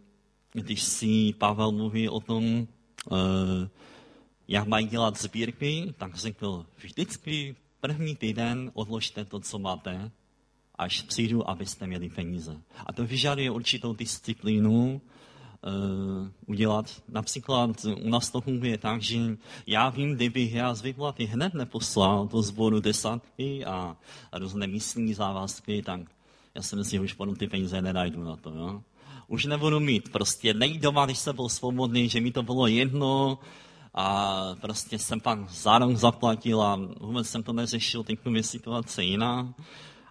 když 0.53 0.83
si 0.83 1.33
Pavel 1.37 1.71
mluví 1.71 2.09
o 2.09 2.19
tom, 2.19 2.67
eh, 3.11 3.69
jak 4.47 4.67
mají 4.67 4.87
dělat 4.87 5.21
sbírky, 5.21 5.93
tak 5.97 6.15
řekl, 6.15 6.65
vždycky 6.77 7.55
první 7.81 8.15
týden 8.15 8.71
odložte 8.73 9.25
to, 9.25 9.39
co 9.39 9.59
máte, 9.59 10.11
až 10.79 11.01
přijdu, 11.01 11.49
abyste 11.49 11.87
měli 11.87 12.09
peníze. 12.09 12.57
A 12.85 12.93
to 12.93 13.05
vyžaduje 13.05 13.51
určitou 13.51 13.93
disciplínu, 13.93 15.01
uh, 15.01 16.27
udělat. 16.45 17.01
Například 17.07 17.85
u 18.01 18.09
nás 18.09 18.29
to 18.31 18.41
funguje 18.41 18.77
tak, 18.77 19.01
že 19.01 19.37
já 19.67 19.89
vím, 19.89 20.15
kdybych 20.15 20.53
já 20.53 20.73
z 20.73 20.81
vyplaty 20.81 21.25
hned 21.25 21.53
neposlal 21.53 22.27
do 22.27 22.41
sboru 22.41 22.79
desátky 22.79 23.65
a, 23.65 23.97
a 24.31 24.39
různé 24.39 24.67
místní 24.67 25.13
závazky, 25.13 25.81
tak 25.81 26.01
já 26.55 26.61
si 26.61 26.75
myslím, 26.75 26.97
že 26.97 27.03
už 27.03 27.13
potom 27.13 27.35
ty 27.35 27.47
peníze 27.47 27.81
nenajdu 27.81 28.23
na 28.23 28.35
to. 28.35 28.49
Jo? 28.49 28.81
Už 29.27 29.45
nebudu 29.45 29.79
mít. 29.79 30.11
Prostě 30.11 30.53
nejít 30.53 30.81
doma, 30.81 31.05
když 31.05 31.17
jsem 31.17 31.35
byl 31.35 31.49
svobodný, 31.49 32.09
že 32.09 32.21
mi 32.21 32.31
to 32.31 32.43
bylo 32.43 32.67
jedno 32.67 33.39
a 33.93 34.39
prostě 34.61 34.99
jsem 34.99 35.19
pak 35.19 35.49
zároveň 35.49 35.97
zaplatil 35.97 36.61
a 36.61 36.79
vůbec 36.99 37.29
jsem 37.29 37.43
to 37.43 37.53
neřešil, 37.53 38.03
teď 38.03 38.19
je 38.33 38.43
situace 38.43 39.03
jiná. 39.03 39.53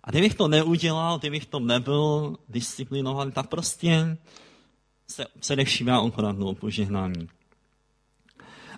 A 0.08 0.10
kdybych 0.10 0.34
to 0.34 0.48
neudělal, 0.48 1.18
kdybych 1.18 1.46
to 1.46 1.60
nebyl 1.60 2.36
disciplinovaný, 2.48 3.32
tak 3.32 3.48
prostě 3.48 4.18
se 5.08 5.26
především 5.38 5.88
já 5.88 6.00
okradnu 6.00 6.48
o 6.48 6.54
požehnání. 6.54 7.28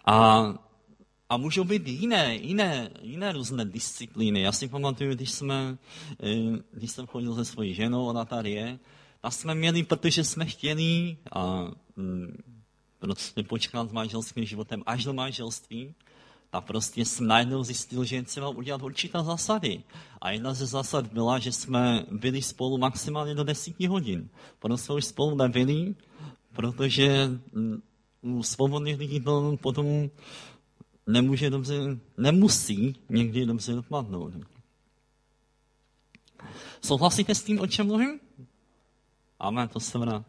A 0.06 0.44
a 1.28 1.36
můžou 1.36 1.64
být 1.64 1.88
jiné, 1.88 2.36
jiné, 2.36 2.90
jiné 3.02 3.32
různé 3.32 3.64
disciplíny. 3.64 4.40
Já 4.40 4.52
si 4.52 4.68
pamatuju, 4.68 5.14
když, 5.14 5.30
jsme, 5.30 5.78
eh, 6.22 6.58
když 6.72 6.90
jsem 6.90 7.06
chodil 7.06 7.34
se 7.34 7.44
svojí 7.44 7.74
ženou, 7.74 8.06
ona 8.06 8.24
tady 8.24 8.50
je, 8.50 8.78
tak 9.20 9.32
jsme 9.32 9.54
měli, 9.54 9.82
protože 9.82 10.24
jsme 10.24 10.46
chtěli 10.46 11.16
a 11.32 11.70
mm, 11.96 12.42
prostě 12.98 13.42
počkat 13.42 13.88
s 13.88 13.92
manželským 13.92 14.44
životem 14.44 14.82
až 14.86 15.04
do 15.04 15.12
manželství, 15.12 15.94
tak 16.50 16.64
prostě 16.64 17.04
jsem 17.04 17.26
najednou 17.26 17.64
zjistil, 17.64 18.04
že 18.04 18.16
je 18.16 18.22
třeba 18.22 18.48
udělat 18.48 18.82
určité 18.82 19.22
zásady. 19.22 19.82
A 20.20 20.30
jedna 20.30 20.54
ze 20.54 20.66
zásad 20.66 21.06
byla, 21.06 21.38
že 21.38 21.52
jsme 21.52 22.04
byli 22.10 22.42
spolu 22.42 22.78
maximálně 22.78 23.34
do 23.34 23.44
desíti 23.44 23.86
hodin. 23.86 24.28
Potom 24.58 24.78
jsme 24.78 24.94
už 24.94 25.04
spolu 25.04 25.36
nebyli, 25.36 25.94
protože 26.52 27.30
mm, 27.52 27.82
u 28.20 28.42
svobodných 28.42 28.98
lidí 28.98 29.20
to 29.20 29.56
potom 29.60 30.10
nemůže 31.06 31.50
dobře, 31.50 31.74
nemusí 32.16 32.96
někdy 33.08 33.46
dobře 33.46 33.72
dopadnout. 33.72 34.32
Souhlasíte 36.80 37.34
s 37.34 37.44
tím, 37.44 37.60
o 37.60 37.66
čem 37.66 37.86
mluvím? 37.86 38.20
Amen, 39.38 39.68
to 39.68 39.80
jsem 39.80 40.02
rád. 40.02 40.24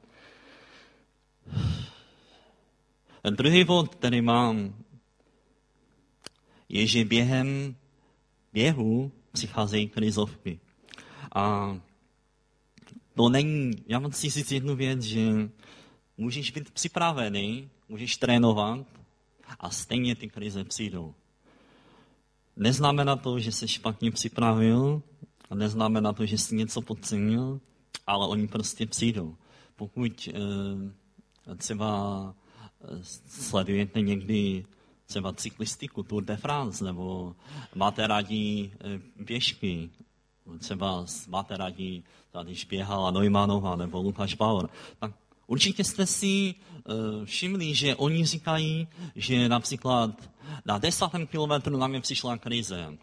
Druhý 3.30 3.64
bod, 3.64 3.96
který 3.96 4.22
mám, 4.22 4.76
je, 6.72 6.88
že 6.88 7.06
během 7.06 7.76
běhu 8.54 9.12
přicházejí 9.32 9.88
krizovky. 9.88 10.60
A 11.36 11.78
to 13.16 13.30
není, 13.30 13.72
já 13.88 14.00
mám 14.00 14.12
si 14.12 14.30
říct 14.30 14.52
jednu 14.52 14.76
věc, 14.76 15.02
že 15.02 15.50
můžeš 16.18 16.52
být 16.52 16.72
připravený, 16.72 17.70
můžeš 17.90 18.18
trénovat, 18.18 18.86
a 19.60 19.70
stejně 19.70 20.16
ty 20.16 20.30
krize 20.30 20.64
přijdou. 20.64 21.14
Neznamená 22.56 23.16
to, 23.16 23.40
že 23.40 23.52
se 23.52 23.68
špatně 23.68 24.12
připravil, 24.12 25.02
a 25.50 25.56
neznamená 25.56 26.14
to, 26.14 26.26
že 26.26 26.38
jsi 26.38 26.56
něco 26.56 26.82
podcenil, 26.82 27.60
ale 28.08 28.28
oni 28.28 28.48
prostě 28.48 28.86
přijdou. 28.86 29.36
Pokud 29.76 30.30
e, 30.34 31.56
třeba 31.56 32.36
eh, 32.84 33.00
sledujete 33.28 34.02
někdy 34.02 34.66
třeba 35.12 35.34
cyklistiku, 35.34 36.04
Tour 36.04 36.24
de 36.24 36.38
France, 36.38 36.86
nebo 36.86 37.36
máte 37.76 38.08
rádi 38.08 38.72
e, 38.80 39.24
běžky, 39.24 39.90
třeba 40.60 41.06
máte 41.28 41.58
rádi, 41.58 42.04
když 42.44 42.66
běhala 42.66 43.12
Neumannova 43.12 43.76
nebo 43.76 44.02
Lukáš 44.02 44.34
Bauer, 44.34 44.70
tak 45.00 45.12
Určitě 45.48 45.84
jste 45.84 46.06
si 46.06 46.56
uh, 46.56 47.26
všimli, 47.26 47.76
že 47.76 47.96
oni 47.96 48.26
říkají, 48.26 48.88
že 49.16 49.50
například 49.50 50.30
na 50.66 50.78
desátém 50.78 51.28
kilometru 51.28 51.78
na 51.78 51.88
mě 51.88 52.02
přišla 52.02 52.38
krize. 52.38 52.98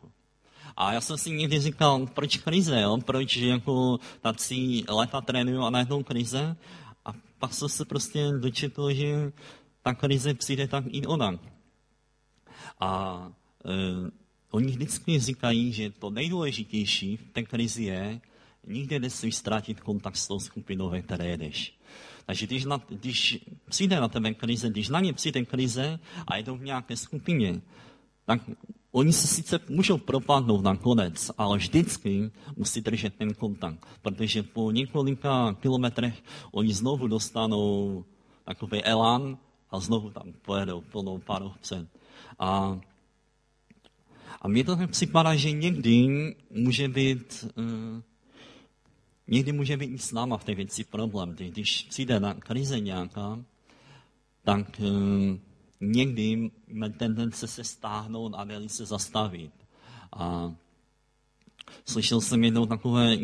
A 0.76 0.92
já 0.92 1.00
jsem 1.00 1.18
si 1.18 1.30
někdy 1.30 1.60
říkal, 1.60 2.06
proč 2.06 2.36
krize, 2.36 2.80
jo? 2.80 2.98
proč 3.04 3.36
jako 3.36 3.98
tací 4.20 4.84
leta 4.88 5.20
trénují 5.20 5.58
a 5.58 5.70
najednou 5.70 6.02
krize. 6.02 6.56
A 7.04 7.12
pak 7.38 7.54
jsem 7.54 7.68
se 7.68 7.84
prostě 7.84 8.32
dočetl, 8.40 8.92
že 8.92 9.32
ta 9.82 9.94
krize 9.94 10.34
přijde 10.34 10.68
tak 10.68 10.84
i 10.88 11.06
ona. 11.06 11.38
A 12.80 13.16
uh, 13.64 14.08
oni 14.50 14.66
vždycky 14.66 15.20
říkají, 15.20 15.72
že 15.72 15.90
to 15.90 16.10
nejdůležitější 16.10 17.16
v 17.16 17.32
té 17.32 17.42
krizi 17.42 17.84
je, 17.84 18.20
nikdy 18.66 18.98
nesmíš 18.98 19.34
ztratit 19.34 19.80
kontakt 19.80 20.16
s 20.16 20.28
tou 20.28 20.40
skupinou, 20.40 20.90
ve 20.90 21.02
které 21.02 21.26
jedeš. 21.26 21.78
Takže 22.26 22.46
když, 22.46 22.64
na, 22.64 22.80
když 22.88 23.38
přijde 23.68 24.00
na 24.00 24.08
tebe 24.08 24.34
krize, 24.34 24.70
když 24.70 24.88
na 24.88 25.00
ně 25.00 25.12
přijde 25.12 25.44
krize 25.44 25.98
a 26.26 26.36
jdou 26.36 26.56
v 26.56 26.64
nějaké 26.64 26.96
skupině, 26.96 27.60
tak 28.24 28.40
oni 28.92 29.12
se 29.12 29.26
sice 29.26 29.60
můžou 29.68 29.98
propadnout 29.98 30.64
nakonec, 30.64 31.30
ale 31.38 31.58
vždycky 31.58 32.30
musí 32.56 32.80
držet 32.80 33.14
ten 33.14 33.34
kontakt, 33.34 33.86
protože 34.02 34.42
po 34.42 34.70
několika 34.70 35.56
kilometrech 35.60 36.22
oni 36.52 36.74
znovu 36.74 37.08
dostanou 37.08 38.04
takový 38.44 38.84
elán 38.84 39.38
a 39.70 39.80
znovu 39.80 40.10
tam 40.10 40.32
pojedou 40.42 40.80
plnou 40.80 41.18
pár 41.18 41.42
před. 41.60 41.88
A, 42.38 42.80
a 44.40 44.48
mně 44.48 44.64
to 44.64 44.76
tak 44.76 44.90
připadá, 44.90 45.34
že 45.34 45.52
někdy 45.52 46.08
může 46.50 46.88
být, 46.88 47.46
uh, 47.56 48.02
někdy 49.26 49.52
může 49.52 49.76
být 49.76 49.94
i 49.94 49.98
s 49.98 50.12
náma 50.12 50.36
v 50.36 50.44
té 50.44 50.54
věci 50.54 50.84
problém. 50.84 51.36
Když 51.38 51.82
přijde 51.82 52.20
na 52.20 52.34
krize 52.34 52.80
nějaká, 52.80 53.44
tak 54.44 54.80
uh, 54.80 55.36
někdy 55.80 56.50
máme 56.68 56.90
tendence 56.90 57.46
se 57.46 57.64
stáhnout 57.64 58.34
a 58.34 58.46
se 58.66 58.86
zastavit. 58.86 59.52
A 60.12 60.54
slyšel 61.84 62.20
jsem 62.20 62.44
jednou 62.44 62.66
takové 62.66 63.16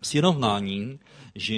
přirovnání, 0.00 0.98
že 1.34 1.54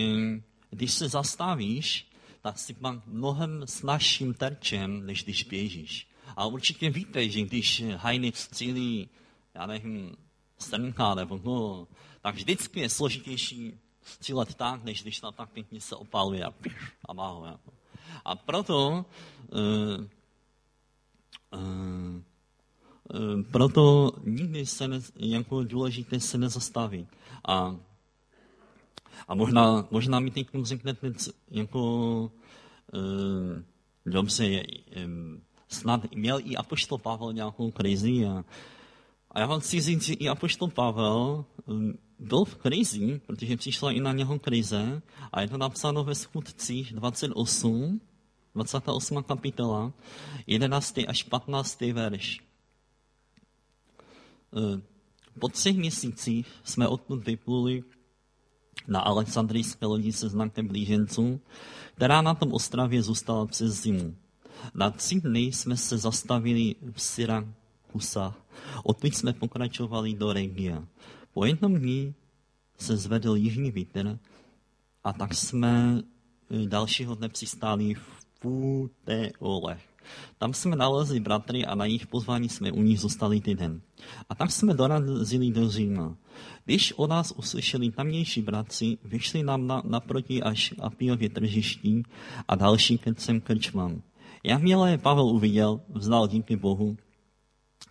když 0.71 0.92
se 0.92 1.09
zastavíš, 1.09 2.08
si 2.52 2.75
pak 2.75 3.07
mnohem 3.07 3.62
snažším 3.67 4.35
terčem, 4.35 5.07
než 5.07 5.25
když 5.25 5.45
běžíš. 5.45 6.09
A 6.37 6.47
určitě 6.47 6.90
víte, 6.90 7.28
že 7.28 7.43
když 7.43 7.85
hajny 7.97 8.33
střílí, 8.35 9.09
já 9.55 9.67
nevím, 9.67 10.17
strnka 10.59 11.14
nebo 11.14 11.40
no, 11.45 11.88
tak 12.21 12.35
vždycky 12.35 12.81
je 12.81 12.88
složitější 12.88 13.73
střílet 14.02 14.55
tak, 14.55 14.85
než 14.85 15.02
když 15.02 15.21
tam 15.21 15.33
tak 15.33 15.50
pěkně 15.50 15.81
se 15.81 15.97
opaluje 15.97 16.45
a, 16.45 16.52
a 17.09 17.12
má 17.12 17.28
ho. 17.28 17.47
Jako. 17.47 17.73
A 18.25 18.37
proto 18.37 19.05
uh, 19.52 20.05
uh, 21.52 22.23
proto 23.50 24.12
nikdy 24.25 24.67
se 24.67 24.88
ne, 24.88 25.00
jako 25.17 25.64
důležité 25.64 26.21
se 26.21 26.38
nezastaví. 26.38 27.09
A 27.49 27.76
a 29.29 29.35
možná, 29.35 29.89
možná 29.91 30.21
mi 30.21 30.31
teď 30.31 30.49
řeknete, 30.63 31.13
jako 31.51 31.81
uh, 32.93 33.63
dobře, 34.07 34.63
um, 35.05 35.43
snad 35.69 36.15
měl 36.15 36.41
i 36.45 36.57
Apoštol 36.57 36.99
Pavel 36.99 37.33
nějakou 37.33 37.71
krizi 37.71 38.27
a, 38.27 38.45
a 39.31 39.41
já 39.41 39.47
vám 39.47 39.61
chci 39.61 39.81
říct, 39.81 40.03
že 40.03 40.15
i 40.15 40.29
Apoštol 40.29 40.69
Pavel 40.69 41.45
um, 41.67 41.99
byl 42.19 42.45
v 42.45 42.55
krizi, 42.55 43.21
protože 43.27 43.57
přišla 43.57 43.93
i 43.93 44.01
na 44.01 44.13
něho 44.13 44.39
krize 44.39 45.03
a 45.33 45.41
je 45.41 45.49
to 45.49 45.59
napsáno 45.59 46.05
ve 46.05 46.15
skutcích 46.15 46.93
28, 46.93 48.01
28. 48.55 49.23
kapitola, 49.23 49.93
11. 50.47 50.99
až 51.09 51.23
15. 51.23 51.81
verš. 51.81 52.41
Po 55.39 55.49
třech 55.49 55.77
měsících 55.77 56.47
jsme 56.65 56.89
odtud 56.89 57.25
vypluli 57.25 57.83
na 58.88 59.00
Alexandrijské 59.00 59.87
lodi 59.87 60.12
se 60.12 60.28
znakem 60.28 60.68
blíženců, 60.68 61.40
která 61.95 62.23
na 62.23 62.35
tom 62.35 62.52
ostravě 62.52 63.02
zůstala 63.02 63.47
přes 63.47 63.83
zimu. 63.83 64.14
Na 64.75 64.90
tři 64.90 65.21
dny 65.21 65.40
jsme 65.40 65.76
se 65.76 65.99
zastavili 65.99 66.75
v 66.92 67.02
Syrakusa. 67.02 68.35
Odtud 68.85 69.14
jsme 69.14 69.33
pokračovali 69.33 70.14
do 70.14 70.33
Regia. 70.33 70.85
Po 71.33 71.45
jednom 71.45 71.78
dní 71.78 72.14
se 72.78 72.97
zvedl 72.97 73.37
jižní 73.37 73.71
vítr 73.71 74.18
a 75.04 75.12
tak 75.12 75.35
jsme 75.35 76.02
eh, 76.50 76.66
dalšího 76.66 77.14
dne 77.14 77.28
přistáli 77.28 77.95
v 77.95 78.25
Puteole. 78.40 79.78
Tam 80.38 80.55
jsme 80.55 80.77
nalezli 80.77 81.21
bratry 81.21 81.67
a 81.67 81.75
na 81.75 81.85
jejich 81.85 82.07
pozvání 82.07 82.49
jsme 82.49 82.73
u 82.73 82.83
nich 82.83 83.00
zůstali 83.00 83.41
týden. 83.41 83.81
A 84.29 84.35
tak 84.35 84.50
jsme 84.50 84.75
dorazili 84.75 85.50
do 85.50 85.69
Říma. 85.71 86.17
Když 86.65 86.95
o 86.97 87.07
nás 87.07 87.33
uslyšeli 87.37 87.91
tamnější 87.91 88.43
bratři, 88.43 88.99
vyšli 89.05 89.43
nám 89.43 89.67
na, 89.67 89.83
naproti 89.85 90.43
až 90.43 90.75
a 90.81 90.87
Apiově 90.87 91.29
tržiští 91.29 92.03
a 92.49 92.55
další 92.55 92.99
kecem 92.99 93.40
krčmám. 93.40 94.03
Jakmile 94.44 94.99
Pavel 94.99 95.25
uviděl, 95.25 95.81
vzdal 95.88 96.29
díky 96.29 96.57
Bohu 96.57 96.97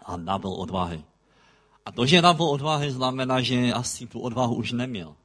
a 0.06 0.18
nabil 0.18 0.52
odvahy. 0.52 1.04
A 1.86 1.92
to, 1.92 2.06
že 2.06 2.22
nabil 2.22 2.46
odvahy, 2.46 2.92
znamená, 2.92 3.42
že 3.42 3.74
asi 3.74 4.08
tu 4.08 4.20
odvahu 4.20 4.56
už 4.56 4.72
neměl. 4.72 5.16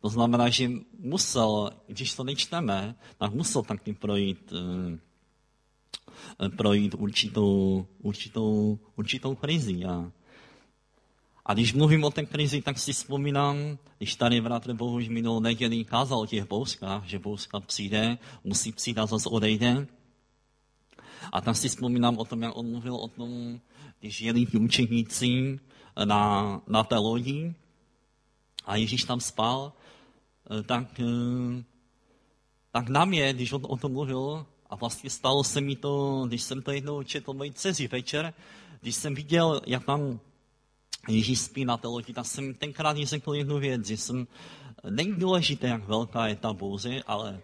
To 0.00 0.08
znamená, 0.08 0.48
že 0.48 0.70
musel, 0.98 1.70
když 1.86 2.14
to 2.14 2.24
nečteme, 2.24 2.94
tak 3.18 3.34
musel 3.34 3.62
taky 3.62 3.94
projít, 3.94 4.52
eh, 4.52 4.98
projít 6.56 6.94
určitou, 6.98 7.86
určitou, 7.98 8.78
určitou 8.96 9.34
krizi. 9.34 9.84
A, 9.84 10.12
a 11.46 11.54
když 11.54 11.72
mluvím 11.72 12.04
o 12.04 12.10
té 12.10 12.26
krizi, 12.26 12.62
tak 12.62 12.78
si 12.78 12.92
vzpomínám, 12.92 13.78
když 13.98 14.16
tady 14.16 14.40
bratr 14.40 14.74
Bohuž 14.74 15.08
minulou 15.08 15.40
neděli 15.40 15.84
kázal 15.84 16.20
o 16.20 16.26
těch 16.26 16.48
bouskách, 16.48 17.04
že 17.04 17.18
bouska 17.18 17.60
přijde, 17.60 18.18
musí 18.44 18.72
přijít 18.72 18.98
a 18.98 19.06
zase 19.06 19.28
odejde. 19.28 19.86
A 21.32 21.40
tam 21.40 21.54
si 21.54 21.68
vzpomínám 21.68 22.18
o 22.18 22.24
tom, 22.24 22.42
jak 22.42 22.56
on 22.56 22.70
mluvil 22.70 22.94
o 22.94 23.08
tom, 23.08 23.60
když 24.00 24.20
jeli 24.20 24.46
ti 24.46 24.58
učeníci 24.58 25.60
na, 26.04 26.62
na 26.66 26.84
té 26.84 26.96
lodi 26.96 27.54
a 28.64 28.76
Ježíš 28.76 29.04
tam 29.04 29.20
spal, 29.20 29.72
eh, 30.50 30.62
tak, 30.62 31.00
eh, 31.00 31.64
tak 32.72 32.88
na 32.88 33.04
mě, 33.04 33.32
když 33.32 33.52
on 33.52 33.62
o 33.68 33.76
tom 33.76 33.92
mluvil, 33.92 34.46
a 34.72 34.76
vlastně 34.76 35.10
stalo 35.10 35.44
se 35.44 35.60
mi 35.60 35.76
to, 35.76 36.24
když 36.26 36.42
jsem 36.42 36.62
to 36.62 36.70
jednou 36.70 37.02
četl 37.02 37.32
mojí 37.32 37.52
dceři 37.52 37.88
večer, 37.88 38.34
když 38.80 38.94
jsem 38.94 39.14
viděl, 39.14 39.60
jak 39.66 39.84
tam 39.84 40.20
Ježíš 41.08 41.40
spí 41.40 41.64
na 41.64 41.76
té 41.76 41.88
lodi, 41.88 42.12
tak 42.12 42.26
jsem 42.26 42.54
tenkrát 42.54 42.96
řekl 42.96 43.34
jednu 43.34 43.58
věc, 43.58 43.86
že 43.86 43.96
jsem, 43.96 44.26
není 44.90 45.12
důležité, 45.12 45.68
jak 45.68 45.84
velká 45.84 46.26
je 46.26 46.36
ta 46.36 46.52
bouře, 46.52 47.02
ale, 47.06 47.40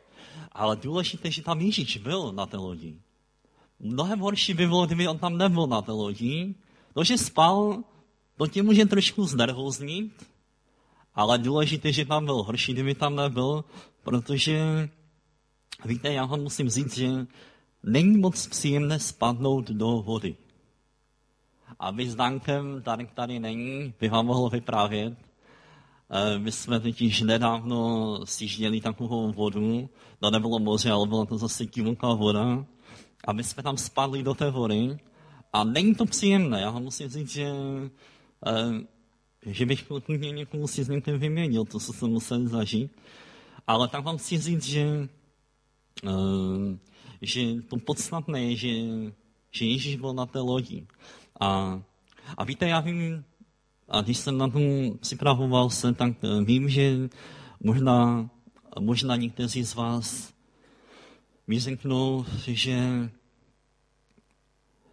ale 0.53 0.77
důležité, 0.77 1.31
že 1.31 1.43
tam 1.43 1.61
Ježíš 1.61 1.97
byl 1.97 2.33
na 2.33 2.47
té 2.47 2.57
lodi. 2.57 2.97
Mnohem 3.81 4.19
horší 4.19 4.55
by 4.55 4.67
bylo, 4.67 4.87
kdyby 4.87 5.09
on 5.09 5.19
tam 5.19 5.39
nebyl 5.39 5.67
na 5.67 5.83
té 5.83 5.93
lodi. 5.93 6.55
To, 6.95 7.05
že 7.05 7.19
spal, 7.19 7.85
to 8.37 8.47
tě 8.47 8.63
může 8.63 8.87
trošku 8.87 9.27
znervoznit, 9.27 10.27
ale 11.15 11.39
důležité, 11.39 11.93
že 11.93 12.05
tam 12.05 12.25
byl 12.25 12.43
horší, 12.43 12.73
kdyby 12.73 12.95
tam 12.95 13.17
nebyl, 13.17 13.65
protože, 14.03 14.89
víte, 15.85 16.13
já 16.13 16.27
vám 16.27 16.41
musím 16.41 16.69
říct, 16.71 16.97
že 16.97 17.27
není 17.83 18.19
moc 18.19 18.47
příjemné 18.47 18.99
spadnout 18.99 19.71
do 19.71 19.87
vody. 19.87 20.37
A 21.79 21.91
vy 21.91 22.11
s 22.11 22.15
Dankem, 22.15 22.83
tady, 22.83 23.09
tady 23.15 23.39
není, 23.39 23.95
by 24.01 24.09
vám 24.09 24.27
mohl 24.27 24.49
vyprávět. 24.49 25.19
Eh, 26.11 26.39
my 26.39 26.53
jsme 26.53 26.81
totiž 26.81 27.21
nedávno 27.21 28.21
sjížděli 28.25 28.81
takovou 28.81 29.33
vodu, 29.33 29.91
to 30.21 30.31
nebylo 30.31 30.59
moře, 30.59 30.91
ale 30.91 31.07
byla 31.07 31.25
to 31.25 31.39
zase 31.39 31.67
divoká 31.67 32.15
voda. 32.15 32.67
A 33.25 33.33
my 33.33 33.45
jsme 33.45 33.63
tam 33.63 33.77
spadli 33.77 34.23
do 34.23 34.35
té 34.35 34.51
vody 34.51 34.99
a 35.53 35.65
není 35.65 35.95
to 35.95 36.07
příjemné. 36.07 36.61
Já 36.61 36.71
vám 36.71 36.83
musím 36.83 37.09
říct, 37.09 37.31
že, 37.31 37.53
eh, 38.47 38.87
že 39.47 39.67
bych 39.67 39.87
klidně 40.05 40.31
někomu 40.31 40.69
si 40.69 40.85
s 40.85 40.89
někým 40.89 41.19
vyměnil 41.19 41.65
to, 41.65 41.79
co 41.79 41.93
jsem 41.93 42.09
musel 42.09 42.49
zažít. 42.49 42.93
Ale 43.67 43.89
tak 43.89 44.05
vám 44.05 44.19
chci 44.19 44.39
říct, 44.39 44.65
že, 44.65 45.09
že 47.23 47.63
to 47.69 47.77
podstatné 47.77 48.43
je, 48.43 48.57
že, 48.57 48.73
že 49.51 49.65
Ježíš 49.65 49.97
byl 49.97 50.13
na 50.13 50.27
té 50.27 50.39
lodi. 50.39 50.87
A, 51.41 51.83
a 52.37 52.45
víte, 52.45 52.69
já 52.69 52.81
vím, 52.81 53.25
a 53.89 54.01
když 54.01 54.19
jsem 54.19 54.39
na 54.39 54.49
tom 54.49 54.63
připravoval 55.01 55.71
se, 55.71 55.93
tak 55.93 56.13
eh, 56.23 56.45
vím, 56.45 56.69
že 56.69 57.09
možná, 57.61 58.31
možná 58.81 59.17
někteří 59.17 59.65
z 59.65 59.75
vás 59.75 60.35
mi 61.47 61.61
řeknou, 61.61 62.25
že 62.47 63.11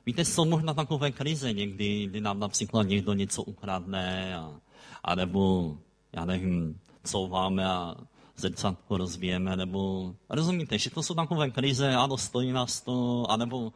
víte, 0.06 0.26
jsou 0.26 0.46
možná 0.46 0.74
takové 0.74 1.12
krize 1.12 1.54
někdy, 1.54 2.08
kdy 2.08 2.22
nám 2.22 2.39
například 2.39 2.84
někdo 2.84 3.13
něco 3.13 3.44
ukradne, 3.44 4.36
a, 4.36 4.60
a 5.04 5.15
nebo, 5.15 5.78
já 6.13 6.26
nevím, 6.26 6.80
couváme 7.04 7.65
a 7.65 7.96
zrcátko 8.38 8.98
rozbijeme, 8.98 9.56
nebo 9.56 10.13
rozumíte, 10.30 10.78
že 10.78 10.89
to 10.89 11.04
jsou 11.04 11.13
takové 11.13 11.52
krize, 11.52 11.95
ano, 11.95 12.17
stojí 12.17 12.52
nás 12.52 12.82
to, 12.82 13.26
anebo, 13.32 13.74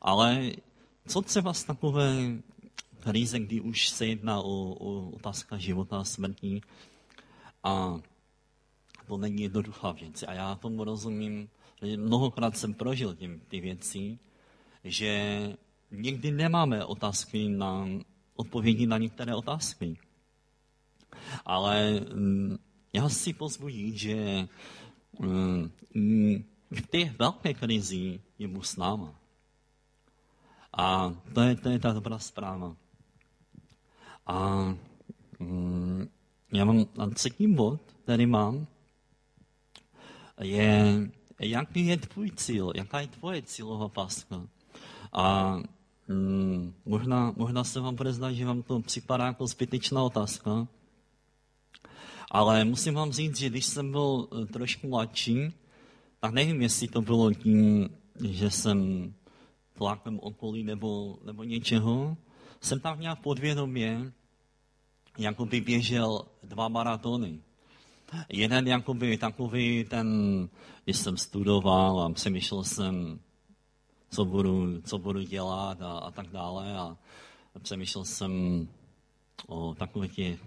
ale 0.00 0.52
co 1.08 1.22
třeba 1.22 1.52
z 1.52 1.64
takové 1.64 2.14
krize, 3.00 3.38
kdy 3.38 3.60
už 3.60 3.88
se 3.88 4.06
jedná 4.06 4.40
o, 4.40 4.50
o 4.60 5.10
otázka 5.10 5.58
života 5.58 6.00
a 6.00 6.04
smrti 6.04 6.60
a 7.64 8.00
to 9.06 9.16
není 9.16 9.42
jednoduchá 9.42 9.92
věc. 9.92 10.24
A 10.28 10.32
já 10.32 10.54
tomu 10.54 10.84
rozumím, 10.84 11.48
že 11.82 11.96
mnohokrát 11.96 12.56
jsem 12.56 12.74
prožil 12.74 13.14
tím, 13.14 13.40
ty 13.48 13.60
věci, 13.60 14.18
že 14.84 15.42
někdy 15.90 16.30
nemáme 16.30 16.84
otázky 16.84 17.48
na 17.48 17.88
odpovědi 18.36 18.86
na 18.86 18.98
některé 18.98 19.34
otázky. 19.34 19.96
Ale 21.44 22.00
mm, 22.00 22.58
já 22.98 23.08
si 23.08 23.32
pozbují, 23.32 23.98
že 23.98 24.48
mm, 25.18 25.70
v 26.70 26.86
té 26.90 27.04
velké 27.04 27.54
krizi 27.54 28.20
je 28.38 28.48
Bůh 28.48 28.66
s 28.66 28.76
náma. 28.76 29.14
A 30.72 31.14
to 31.34 31.40
je, 31.40 31.56
to 31.56 31.68
je 31.68 31.78
ta 31.78 31.92
dobrá 31.92 32.18
zpráva. 32.18 32.76
A 34.26 34.64
mm, 35.38 36.08
já 36.52 36.64
mám 36.64 36.86
a 36.98 37.06
třetí 37.06 37.54
bod, 37.54 37.80
který 38.02 38.26
mám, 38.26 38.66
je, 40.40 41.10
jaký 41.40 41.86
je 41.86 41.96
tvůj 41.96 42.30
cíl, 42.30 42.72
jaká 42.74 43.00
je 43.00 43.06
tvoje 43.06 43.42
cílová 43.42 43.88
páska. 43.88 44.42
A 45.12 45.56
mm, 46.08 46.74
možná, 46.84 47.32
možná 47.36 47.64
se 47.64 47.80
vám 47.80 47.94
bude 47.94 48.12
zdát, 48.12 48.32
že 48.32 48.46
vám 48.46 48.62
to 48.62 48.80
připadá 48.80 49.26
jako 49.26 49.46
zbytečná 49.46 50.02
otázka, 50.02 50.66
ale 52.30 52.64
musím 52.64 52.94
vám 52.94 53.12
říct, 53.12 53.36
že 53.36 53.50
když 53.50 53.66
jsem 53.66 53.90
byl 53.90 54.28
eh, 54.32 54.46
trošku 54.46 54.88
mladší, 54.88 55.52
tak 56.20 56.32
nevím, 56.32 56.62
jestli 56.62 56.88
to 56.88 57.02
bylo 57.02 57.32
tím, 57.32 57.88
že 58.24 58.50
jsem 58.50 59.12
tlakem 59.74 60.18
okolí 60.22 60.64
nebo, 60.64 61.18
nebo 61.24 61.44
něčeho, 61.44 62.16
jsem 62.60 62.80
tam 62.80 63.00
nějak 63.00 63.20
podvědomě 63.20 64.12
jako 65.18 65.46
by 65.46 65.60
běžel 65.60 66.22
dva 66.42 66.68
maratony. 66.68 67.40
Jeden 68.28 68.68
jakoby 68.68 69.18
takový 69.18 69.84
ten, 69.84 70.08
když 70.84 70.96
jsem 70.96 71.16
studoval 71.16 72.00
a 72.00 72.12
přemýšlel 72.12 72.64
jsem, 72.64 73.20
co 74.10 74.24
budu, 74.24 74.80
co 74.80 74.98
budu 74.98 75.22
dělat 75.22 75.82
a, 75.82 75.98
a 75.98 76.10
tak 76.10 76.28
dále 76.28 76.78
a 76.78 76.96
přemýšlel 77.58 78.04
jsem 78.04 78.32
o 79.46 79.74
takových 79.74 80.14
těch 80.14 80.40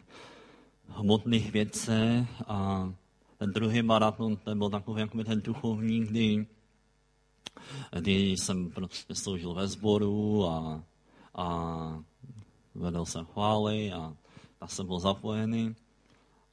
hmotných 0.95 1.51
věcech 1.51 2.27
a 2.47 2.89
ten 3.38 3.51
druhý 3.51 3.82
maraton, 3.82 4.36
ten 4.36 4.58
byl 4.58 4.69
takový 4.69 5.01
jako 5.01 5.23
ten 5.23 5.41
duchovní, 5.41 5.99
kdy, 5.99 6.47
kdy 7.99 8.32
jsem 8.32 8.69
prostě 8.69 9.15
sloužil 9.15 9.54
ve 9.54 9.67
sboru 9.67 10.45
a, 10.45 10.84
a 11.36 12.04
vedl 12.75 13.06
jsem 13.06 13.25
chvály 13.25 13.91
a, 13.91 14.13
a 14.62 14.67
jsem 14.67 14.88
byl 14.88 14.99
zapojený. 14.99 15.75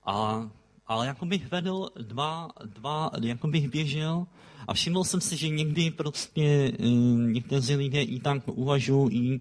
A, 0.05 0.51
ale 0.87 1.07
jako 1.07 1.27
bych 1.27 1.51
vedl 1.51 1.89
dva, 2.03 2.49
dva, 2.65 3.11
jako 3.23 3.49
bych 3.49 3.71
běžel 3.71 4.27
a 4.69 4.75
všiml 4.75 5.05
jsem 5.05 5.21
si, 5.21 5.37
že 5.37 5.49
někdy 5.49 5.91
prostě 5.91 6.73
eh, 6.79 6.89
někteří 7.33 7.77
lidé 7.77 8.03
i 8.03 8.21
tak 8.21 8.43
uvažují, 8.49 9.41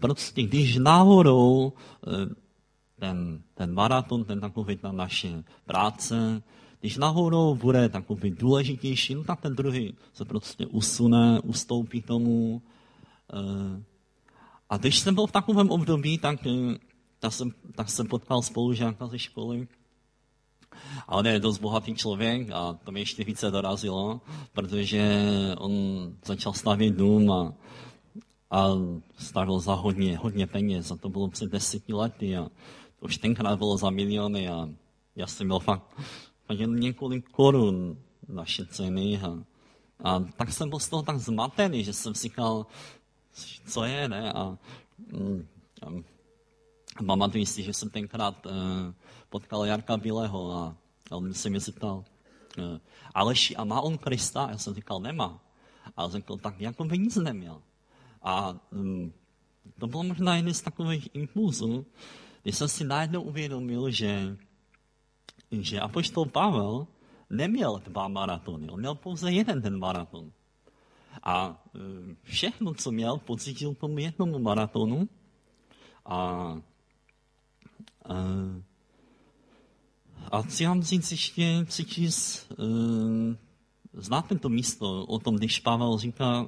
prostě 0.00 0.42
když 0.42 0.76
náhodou 0.76 1.72
eh, 2.06 2.34
ten, 2.98 3.42
ten 3.54 3.74
maraton, 3.74 4.24
ten 4.24 4.40
takový 4.40 4.76
ta 4.76 4.92
naše 4.92 5.44
práce, 5.64 6.42
když 6.80 6.96
nahoru 6.96 7.54
bude 7.54 7.88
takový 7.88 8.30
důležitější, 8.30 9.14
no 9.14 9.24
tak 9.24 9.40
ten 9.40 9.54
druhý 9.54 9.94
se 10.12 10.24
prostě 10.24 10.66
usune, 10.66 11.40
ustoupí 11.40 12.02
tomu. 12.02 12.62
Eh, 13.32 13.82
a 14.70 14.76
když 14.76 14.98
jsem 14.98 15.14
byl 15.14 15.26
v 15.26 15.32
takovém 15.32 15.70
období, 15.70 16.18
tak, 16.18 16.46
eh, 16.46 16.78
tak, 17.18 17.32
jsem, 17.32 17.50
tak 17.74 17.90
jsem 17.90 18.06
potkal 18.06 18.42
spolužáka 18.42 19.06
ze 19.06 19.18
školy. 19.18 19.68
A 21.08 21.16
on 21.16 21.26
je 21.26 21.40
dost 21.40 21.58
bohatý 21.58 21.94
člověk 21.94 22.50
a 22.52 22.72
to 22.84 22.92
mě 22.92 23.02
ještě 23.02 23.24
více 23.24 23.50
dorazilo, 23.50 24.20
protože 24.52 25.24
on 25.58 25.72
začal 26.24 26.52
stavět 26.52 26.90
dům 26.90 27.32
a, 27.32 27.54
a 28.50 28.68
stavil 29.18 29.58
za 29.60 29.74
hodně, 29.74 30.18
hodně 30.18 30.46
peněz. 30.46 30.90
A 30.90 30.96
to 30.96 31.08
bylo 31.08 31.28
před 31.28 31.50
deseti 31.50 31.92
lety 31.92 32.36
a 32.36 32.48
už 33.00 33.18
tenkrát 33.18 33.58
bylo 33.58 33.76
za 33.76 33.90
miliony 33.90 34.48
a 34.48 34.68
já 35.16 35.26
jsem 35.26 35.46
měl 35.46 35.58
fakt, 35.58 36.00
fakt 36.46 36.58
jen 36.58 36.74
několik 36.74 37.28
korun 37.28 37.98
naše 38.28 38.66
ceny 38.66 39.20
a, 39.22 39.44
a 40.04 40.20
tak 40.20 40.52
jsem 40.52 40.68
byl 40.68 40.78
z 40.78 40.88
toho 40.88 41.02
tak 41.02 41.18
zmatený, 41.18 41.84
že 41.84 41.92
jsem 41.92 42.14
si 42.14 42.22
říkal, 42.22 42.66
co 43.66 43.84
je, 43.84 44.08
ne? 44.08 44.32
A, 44.32 44.58
mm, 45.12 45.46
a, 45.82 45.86
a 46.96 47.02
pamatuji 47.06 47.46
si, 47.46 47.62
že 47.62 47.72
jsem 47.72 47.90
tenkrát 47.90 48.46
uh, 48.46 48.52
potkal 49.28 49.64
Jarka 49.64 49.96
Bílého 49.96 50.52
a, 50.52 50.76
a 51.10 51.16
on 51.16 51.34
se 51.34 51.50
mi 51.50 51.60
zeptal, 51.60 52.04
uh, 52.58 52.78
Aleši, 53.14 53.56
a 53.56 53.64
má 53.64 53.80
on 53.80 53.98
Krista? 53.98 54.48
Já 54.50 54.58
jsem 54.58 54.74
říkal, 54.74 55.00
nemá. 55.00 55.40
A 55.96 56.04
on 56.04 56.10
řekl, 56.10 56.36
tak 56.36 56.60
jako 56.60 56.84
by 56.84 56.98
nic 56.98 57.16
neměl. 57.16 57.62
A 58.22 58.56
um, 58.72 59.12
to 59.78 59.86
bylo 59.86 60.02
možná 60.02 60.36
jeden 60.36 60.54
z 60.54 60.62
takových 60.62 61.08
impulzů, 61.14 61.86
když 62.48 62.56
jsem 62.56 62.68
si 62.68 62.84
najednou 62.84 63.22
uvědomil, 63.22 63.90
že, 63.90 64.36
že 65.52 65.80
apoštol 65.80 66.24
Pavel 66.24 66.86
neměl 67.30 67.82
dva 67.84 68.08
maratony, 68.08 68.70
on 68.70 68.80
měl 68.80 68.94
pouze 68.94 69.32
jeden 69.32 69.62
ten 69.62 69.78
maraton. 69.78 70.32
A 71.22 71.64
e, 71.74 71.78
všechno, 72.22 72.74
co 72.74 72.92
měl, 72.92 73.18
pocítil 73.18 73.74
tomu 73.74 73.98
jednomu 73.98 74.38
maratonu. 74.38 75.08
A, 76.06 76.16
a, 78.04 78.16
a 80.32 80.42
chci 80.42 80.66
vám 80.66 80.82
říct 80.82 81.10
ještě 81.10 81.64
přečíst, 81.64 82.52
znáte 83.92 84.38
to 84.38 84.48
místo 84.48 85.04
o 85.06 85.18
tom, 85.18 85.36
když 85.36 85.60
Pavel 85.60 85.98
říká, 85.98 86.46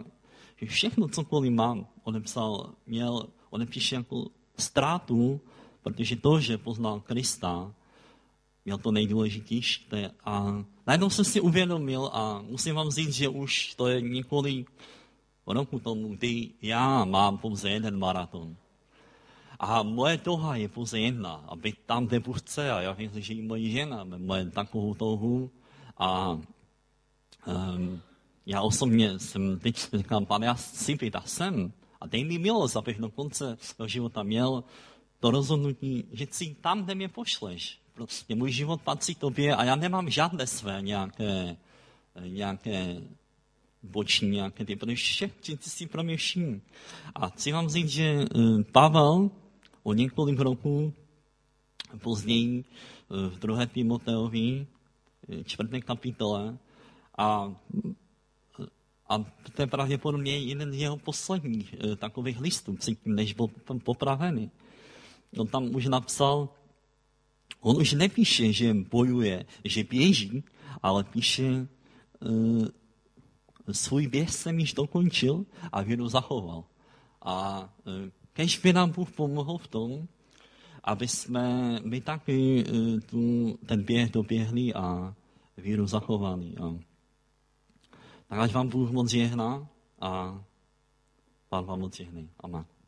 že 0.56 0.66
všechno, 0.66 1.08
cokoliv 1.08 1.52
mám, 1.52 1.86
odepsal, 2.02 2.72
měl, 2.86 3.28
odepíše 3.50 3.94
jako 3.94 4.26
ztrátu 4.58 5.40
protože 5.82 6.16
to, 6.16 6.40
že 6.40 6.58
poznal 6.58 7.00
Krista, 7.00 7.72
měl 8.64 8.78
to 8.78 8.92
nejdůležitější. 8.92 9.86
A 10.24 10.64
najednou 10.86 11.10
jsem 11.10 11.24
si 11.24 11.40
uvědomil 11.40 12.10
a 12.12 12.42
musím 12.42 12.74
vám 12.74 12.90
říct, 12.90 13.14
že 13.14 13.28
už 13.28 13.74
to 13.74 13.88
je 13.88 14.00
několik 14.00 14.70
roku 15.46 15.78
tomu, 15.78 16.08
kdy 16.08 16.50
já 16.62 17.04
mám 17.04 17.38
pouze 17.38 17.70
jeden 17.70 17.98
maraton. 17.98 18.56
A 19.58 19.82
moje 19.82 20.18
touha 20.18 20.56
je 20.56 20.68
pouze 20.68 21.00
jedna, 21.00 21.44
aby 21.48 21.72
tam, 21.86 22.06
kde 22.06 22.20
Bůh 22.20 22.40
chce, 22.40 22.70
a 22.70 22.80
já 22.80 22.92
vím, 22.92 23.10
že 23.14 23.34
i 23.34 23.42
moje 23.42 23.70
žena 23.70 24.04
má 24.04 24.36
takovou 24.52 24.94
touhu. 24.94 25.50
A 25.98 26.38
um, 27.46 28.00
já 28.46 28.62
osobně 28.62 29.18
jsem 29.18 29.58
teď 29.58 29.76
říkám, 29.92 30.26
pane, 30.26 30.46
já 30.46 30.56
být 31.00 31.16
a 31.16 31.20
jsem. 31.20 31.72
A 32.00 32.06
dej 32.06 32.24
mi 32.24 32.38
milost, 32.38 32.76
abych 32.76 32.98
do 32.98 33.10
konce 33.10 33.56
svého 33.60 33.88
života 33.88 34.22
měl 34.22 34.64
to 35.20 35.30
rozhodnutí, 35.30 36.04
že 36.12 36.26
chci 36.26 36.56
tam, 36.60 36.84
kde 36.84 36.94
mě 36.94 37.08
pošleš. 37.08 37.78
Prostě 37.94 38.34
můj 38.34 38.52
život 38.52 38.82
patří 38.82 39.14
tobě 39.14 39.56
a 39.56 39.64
já 39.64 39.76
nemám 39.76 40.10
žádné 40.10 40.46
své 40.46 40.82
nějaké, 40.82 41.56
nějaké 42.20 43.00
boční 43.82 44.30
nějaké 44.30 44.64
ty, 44.64 44.76
protože 44.76 44.96
všechny 44.96 45.56
ty 45.56 45.70
si 45.70 45.86
pro 45.86 46.02
mě 46.02 46.16
vším. 46.16 46.62
A 47.14 47.28
chci 47.28 47.52
vám 47.52 47.68
říct, 47.68 47.88
že 47.88 48.04
eh, 48.04 48.62
Pavel 48.72 49.30
o 49.82 49.92
několik 49.92 50.38
roků 50.38 50.92
později 52.02 52.64
eh, 52.64 53.28
v 53.28 53.38
druhé 53.38 53.66
Timoteovi, 53.66 54.66
eh, 55.28 55.44
čtvrté 55.44 55.80
kapitole, 55.80 56.58
a, 57.18 57.54
a 59.08 59.18
to 59.52 59.62
je 59.62 59.66
pravděpodobně 59.66 60.38
jeden 60.38 60.72
z 60.72 60.76
jeho 60.76 60.96
posledních 60.96 61.74
takových 61.96 62.40
listů, 62.40 62.76
než 63.04 63.32
byl 63.32 63.46
popravený 63.84 64.50
on 65.38 65.46
tam 65.46 65.74
už 65.74 65.86
napsal, 65.86 66.48
on 67.60 67.76
už 67.76 67.92
nepíše, 67.92 68.52
že 68.52 68.74
bojuje, 68.74 69.46
že 69.64 69.84
běží, 69.84 70.44
ale 70.82 71.04
píše, 71.04 71.68
uh, 72.20 72.66
svůj 73.72 74.06
běh 74.06 74.30
jsem 74.30 74.58
již 74.58 74.74
dokončil 74.74 75.46
a 75.72 75.82
víru 75.82 76.08
zachoval. 76.08 76.64
A 77.22 77.60
uh, 77.60 77.92
kež 78.32 78.58
by 78.58 78.72
nám 78.72 78.90
Bůh 78.90 79.10
pomohl 79.10 79.58
v 79.58 79.68
tom, 79.68 80.08
aby 80.84 81.08
jsme 81.08 81.76
my 81.84 82.00
taky 82.00 82.64
uh, 82.64 83.00
tu, 83.00 83.54
ten 83.66 83.84
běh 83.84 84.10
doběhli 84.10 84.74
a 84.74 85.14
víru 85.56 85.86
zachovali. 85.86 86.54
A, 86.56 86.78
tak 88.28 88.38
ať 88.38 88.52
vám 88.52 88.68
Bůh 88.68 88.90
moc 88.90 89.10
žehná 89.10 89.68
a 90.00 90.44
Pán 91.50 91.64
vám 91.64 91.80
moc 91.80 91.96
žehný. 91.96 92.30
Amen. 92.40 92.79